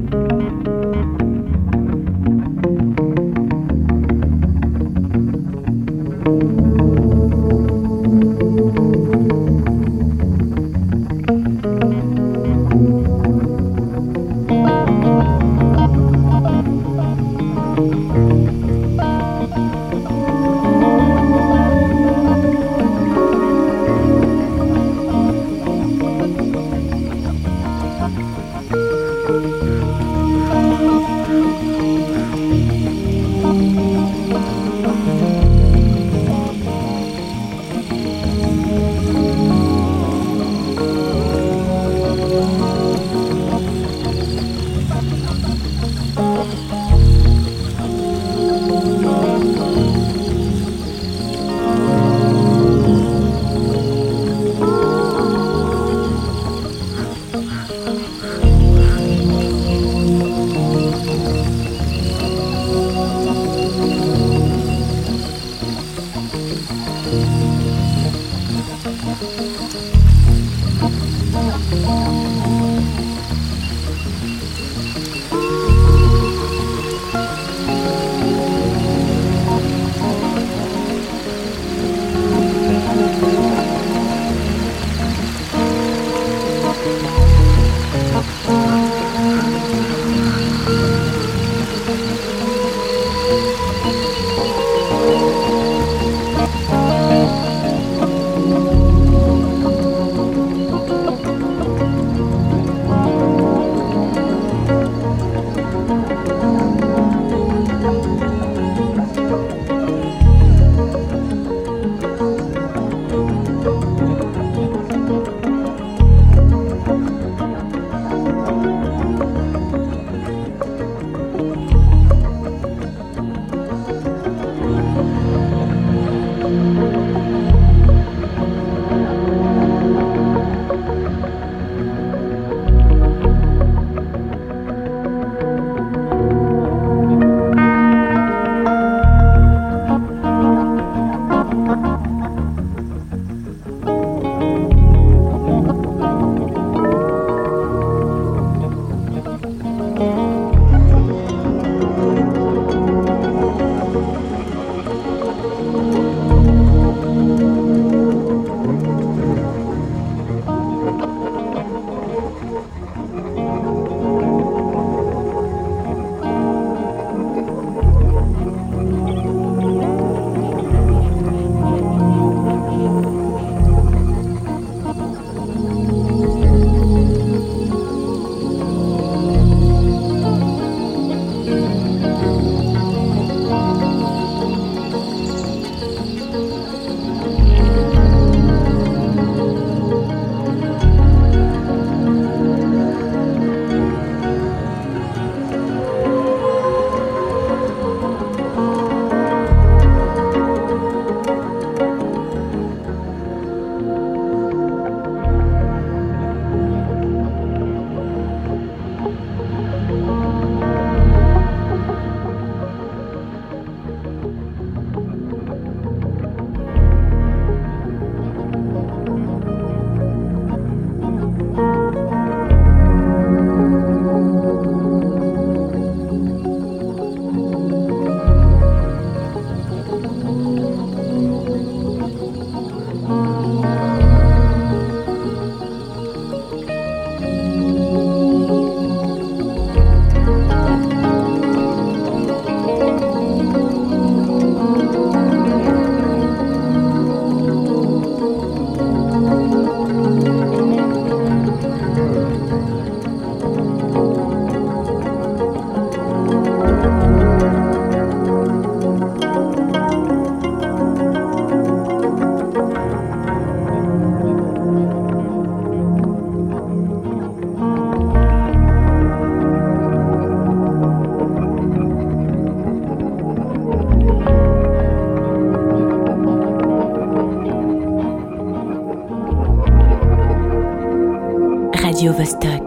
[282.00, 282.59] Radio Vostok.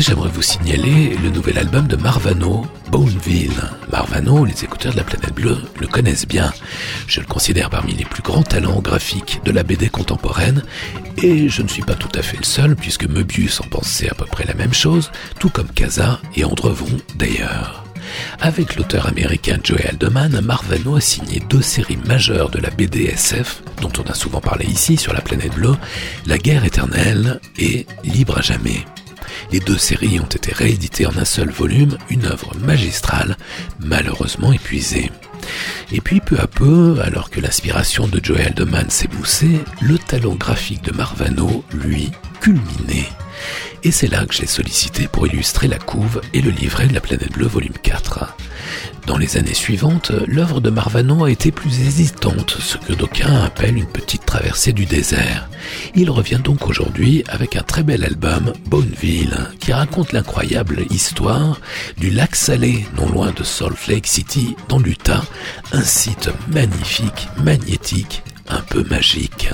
[0.00, 3.60] J'aimerais vous signaler le nouvel album de Marvano, Boneville.
[3.92, 6.52] Marvano, les écouteurs de la planète bleue le connaissent bien.
[7.06, 10.62] Je le considère parmi les plus grands talents graphiques de la BD contemporaine,
[11.22, 14.14] et je ne suis pas tout à fait le seul, puisque Möbius en pensait à
[14.14, 17.84] peu près la même chose, tout comme Casa et Andrevon d'ailleurs.
[18.40, 23.92] Avec l'auteur américain Joey Aldeman, Marvano a signé deux séries majeures de la BDSF, dont
[23.98, 25.76] on a souvent parlé ici sur la planète bleue,
[26.26, 28.86] La guerre éternelle et Libre à jamais.
[29.52, 33.36] Les deux séries ont été rééditées en un seul volume, une œuvre magistrale,
[33.80, 35.10] malheureusement épuisée.
[35.90, 40.84] Et puis peu à peu, alors que l'inspiration de Joey Aldeman s'éboussait, le talent graphique
[40.84, 42.10] de Marvano, lui,
[42.40, 43.08] culminait.
[43.82, 46.94] Et c'est là que je l'ai sollicité pour illustrer la couve et le livret de
[46.94, 48.36] la planète bleue volume 4.
[49.06, 53.76] Dans les années suivantes, l'œuvre de Marvano a été plus hésitante, ce que d'aucuns appellent
[53.76, 55.48] une petite traversée du désert.
[55.94, 61.60] Il revient donc aujourd'hui avec un très bel album, Bonneville, qui raconte l'incroyable histoire
[61.96, 65.24] du lac Salé, non loin de Salt Lake City, dans l'Utah,
[65.72, 69.50] un site magnifique, magnétique, un peu magique.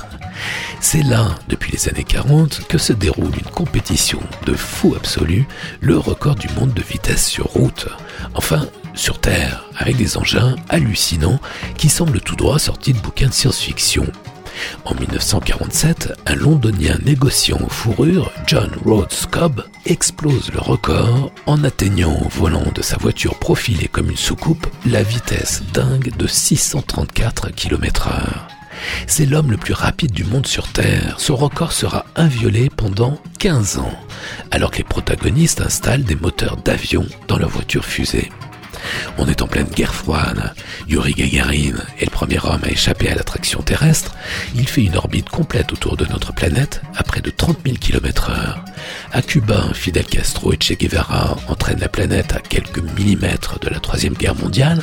[0.81, 5.47] C'est là, depuis les années 40, que se déroule une compétition de fou absolu,
[5.81, 7.89] le record du monde de vitesse sur route.
[8.35, 8.67] Enfin,
[8.97, 11.41] sur Terre, avec des engins hallucinants
[11.77, 14.07] qui semblent tout droit sortis de bouquins de science-fiction.
[14.85, 22.19] En 1947, un londonien négociant aux fourrures, John Rhodes Cobb, explose le record en atteignant
[22.25, 28.57] au volant de sa voiture profilée comme une soucoupe la vitesse dingue de 634 km/h.
[29.07, 31.17] C'est l'homme le plus rapide du monde sur Terre.
[31.19, 33.99] Son record sera inviolé pendant 15 ans,
[34.51, 38.31] alors que les protagonistes installent des moteurs d'avion dans leur voiture fusée.
[39.19, 40.55] On est en pleine guerre froide.
[40.89, 44.15] Yuri Gagarin est le premier homme à échapper à l'attraction terrestre.
[44.55, 48.31] Il fait une orbite complète autour de notre planète à près de 30 000 km
[48.31, 48.65] heure.
[49.13, 53.81] À Cuba, Fidel Castro et Che Guevara entraînent la planète à quelques millimètres de la
[53.81, 54.83] troisième guerre mondiale.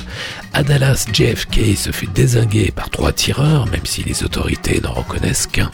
[0.53, 5.47] À Dallas, JFK se fait désinguer par trois tireurs, même si les autorités n'en reconnaissent
[5.47, 5.71] qu'un.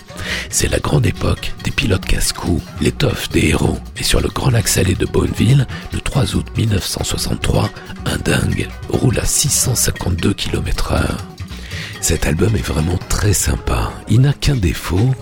[0.50, 3.80] C'est la grande époque des pilotes casse-cou, l'étoffe des héros.
[3.98, 7.70] Et sur le grand lac salé de Bonneville, le 3 août 1963,
[8.06, 11.18] un dingue roule à 652 km heure.
[12.02, 13.92] Cet album est vraiment très sympa.
[14.10, 15.14] Il n'a qu'un défaut,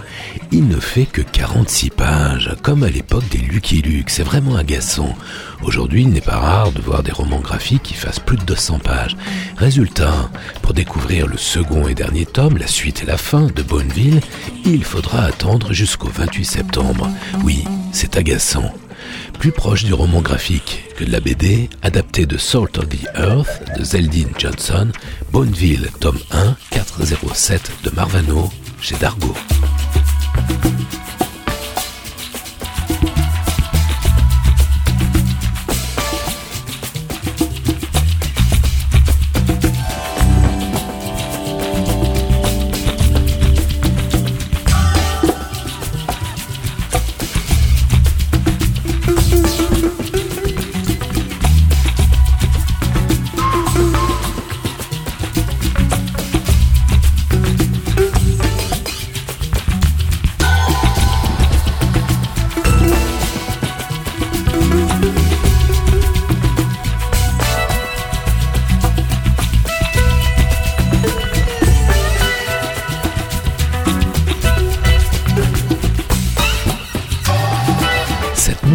[0.52, 4.12] il ne fait que 46 pages, comme à l'époque des Lucky Luke.
[4.12, 5.16] C'est vraiment agaçant.
[5.64, 8.80] Aujourd'hui, il n'est pas rare de voir des romans graphiques qui fassent plus de 200
[8.80, 9.18] pages.
[9.58, 10.30] Résultat,
[10.62, 14.22] pour découvrir le second et dernier tome, la suite et la fin de Bonneville,
[14.64, 17.10] il faudra attendre jusqu'au 28 septembre.
[17.44, 18.72] Oui, c'est agaçant
[19.38, 23.62] plus proche du roman graphique que de la BD, adapté de Salt of the Earth
[23.78, 24.92] de Zeldin Johnson,
[25.32, 28.50] Bonneville, tome 1, 407 de Marvano,
[28.82, 29.34] chez Dargo.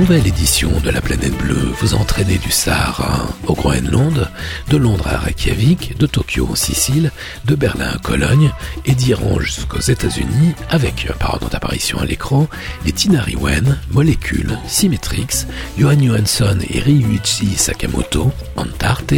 [0.02, 4.28] Nouvelle édition de la planète bleue vous entraînez du Sahara au Groenland,
[4.68, 7.12] de Londres à Reykjavik, de Tokyo en Sicile,
[7.44, 8.50] de Berlin à Cologne
[8.84, 12.48] et d'Iran jusqu'aux États-Unis avec, par ordre d'apparition à l'écran,
[12.84, 15.46] les Tinariwen, Molécules, Symmetrix,
[15.78, 19.14] Johan Johansson et Ryuichi Sakamoto, Antarte,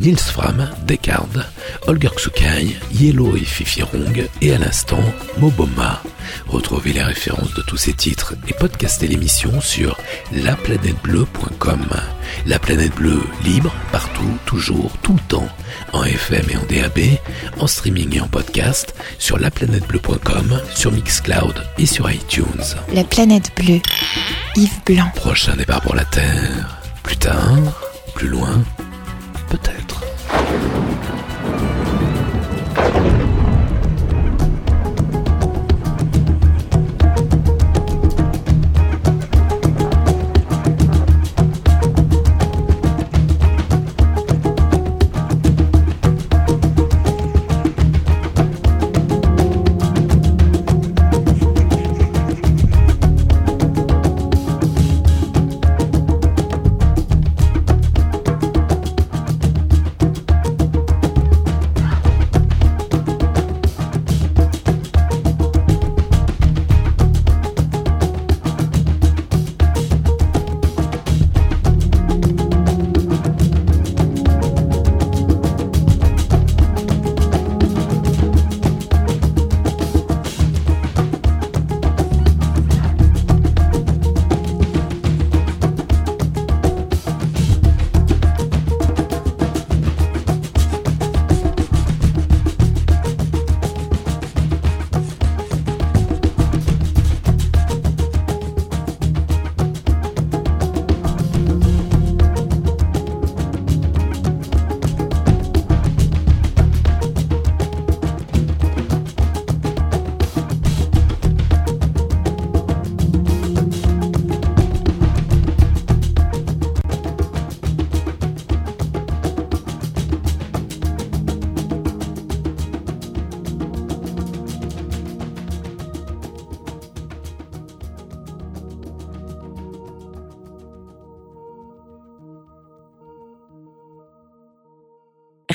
[0.00, 1.38] Nils Fram, Descartes,
[1.86, 5.04] Holger Tsukai, Yellow et Fifirong et à l'instant
[5.38, 6.02] Moboma.
[6.46, 9.98] Retrouvez les références de tous ces titres et podcastez l'émission sur
[10.32, 11.86] laplanètebleu.com.
[12.46, 15.48] La planète bleue, libre, partout, toujours, tout le temps,
[15.92, 16.98] en FM et en DAB,
[17.58, 22.44] en streaming et en podcast, sur laplanètebleu.com, sur Mixcloud et sur iTunes.
[22.92, 23.80] La planète bleue,
[24.56, 25.10] Yves Blanc.
[25.14, 26.80] Prochain départ pour la Terre.
[27.02, 27.58] Plus tard,
[28.14, 28.62] plus loin,
[29.50, 30.00] peut-être.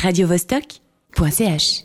[0.09, 1.78] radiovostok.ch